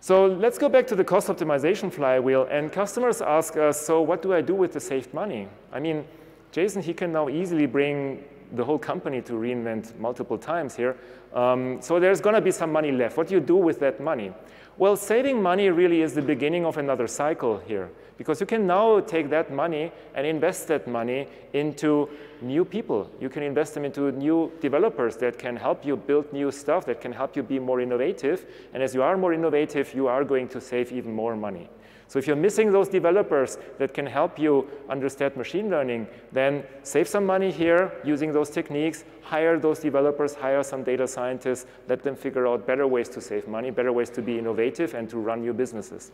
[0.00, 2.48] So let's go back to the cost optimization flywheel.
[2.50, 5.48] And customers ask us, so what do I do with the saved money?
[5.72, 6.04] I mean,
[6.50, 10.96] Jason, he can now easily bring the whole company to reInvent multiple times here.
[11.32, 13.16] Um, so there's going to be some money left.
[13.16, 14.32] What do you do with that money?
[14.76, 17.88] Well, saving money really is the beginning of another cycle here
[18.22, 22.08] because you can now take that money and invest that money into
[22.40, 23.10] new people.
[23.20, 27.00] You can invest them into new developers that can help you build new stuff, that
[27.00, 28.46] can help you be more innovative.
[28.74, 31.68] And as you are more innovative, you are going to save even more money.
[32.06, 37.08] So if you're missing those developers that can help you understand machine learning, then save
[37.08, 42.14] some money here using those techniques, hire those developers, hire some data scientists, let them
[42.14, 45.40] figure out better ways to save money, better ways to be innovative and to run
[45.40, 46.12] new businesses.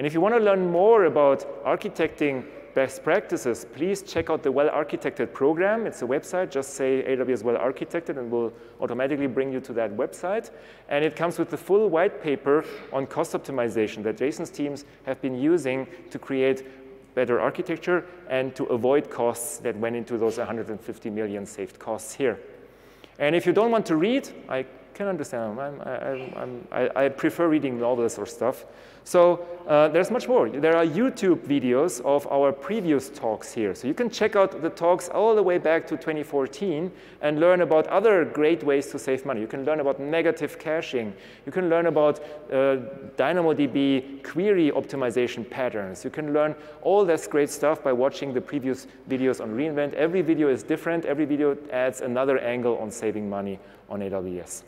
[0.00, 4.50] And if you want to learn more about architecting best practices, please check out the
[4.50, 5.86] Well Architected program.
[5.86, 6.50] It's a website.
[6.50, 10.52] Just say AWS Well Architected and we'll automatically bring you to that website.
[10.88, 15.20] And it comes with the full white paper on cost optimization that Jason's teams have
[15.20, 16.64] been using to create
[17.14, 22.40] better architecture and to avoid costs that went into those 150 million saved costs here.
[23.18, 24.64] And if you don't want to read, I
[24.94, 25.60] can understand.
[25.60, 28.64] I'm, I'm, I'm, i prefer reading novels or stuff.
[29.04, 30.48] So uh, there's much more.
[30.48, 33.74] There are YouTube videos of our previous talks here.
[33.74, 37.62] So you can check out the talks all the way back to 2014 and learn
[37.62, 39.40] about other great ways to save money.
[39.40, 41.12] You can learn about negative caching.
[41.46, 42.20] You can learn about
[42.52, 42.76] uh,
[43.16, 46.04] DynamoDB query optimization patterns.
[46.04, 49.94] You can learn all this great stuff by watching the previous videos on reInvent.
[49.94, 51.04] Every video is different.
[51.04, 54.62] Every video adds another angle on saving money on AWS.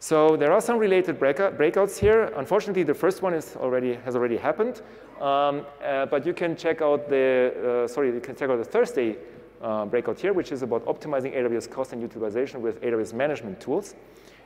[0.00, 2.32] So there are some related breakouts here.
[2.36, 4.80] Unfortunately, the first one is already, has already happened.
[5.20, 8.64] Um, uh, but you can check out the, uh, sorry, you can check out the
[8.64, 9.16] Thursday
[9.60, 13.96] uh, breakout here, which is about optimizing AWS cost and utilization with AWS management tools.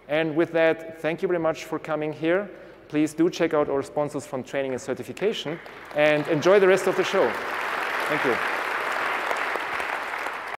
[0.08, 2.50] And with that, thank you very much for coming here.
[2.88, 5.58] Please do check out our sponsors from training and certification
[5.94, 7.30] and enjoy the rest of the show.
[8.08, 8.61] Thank you.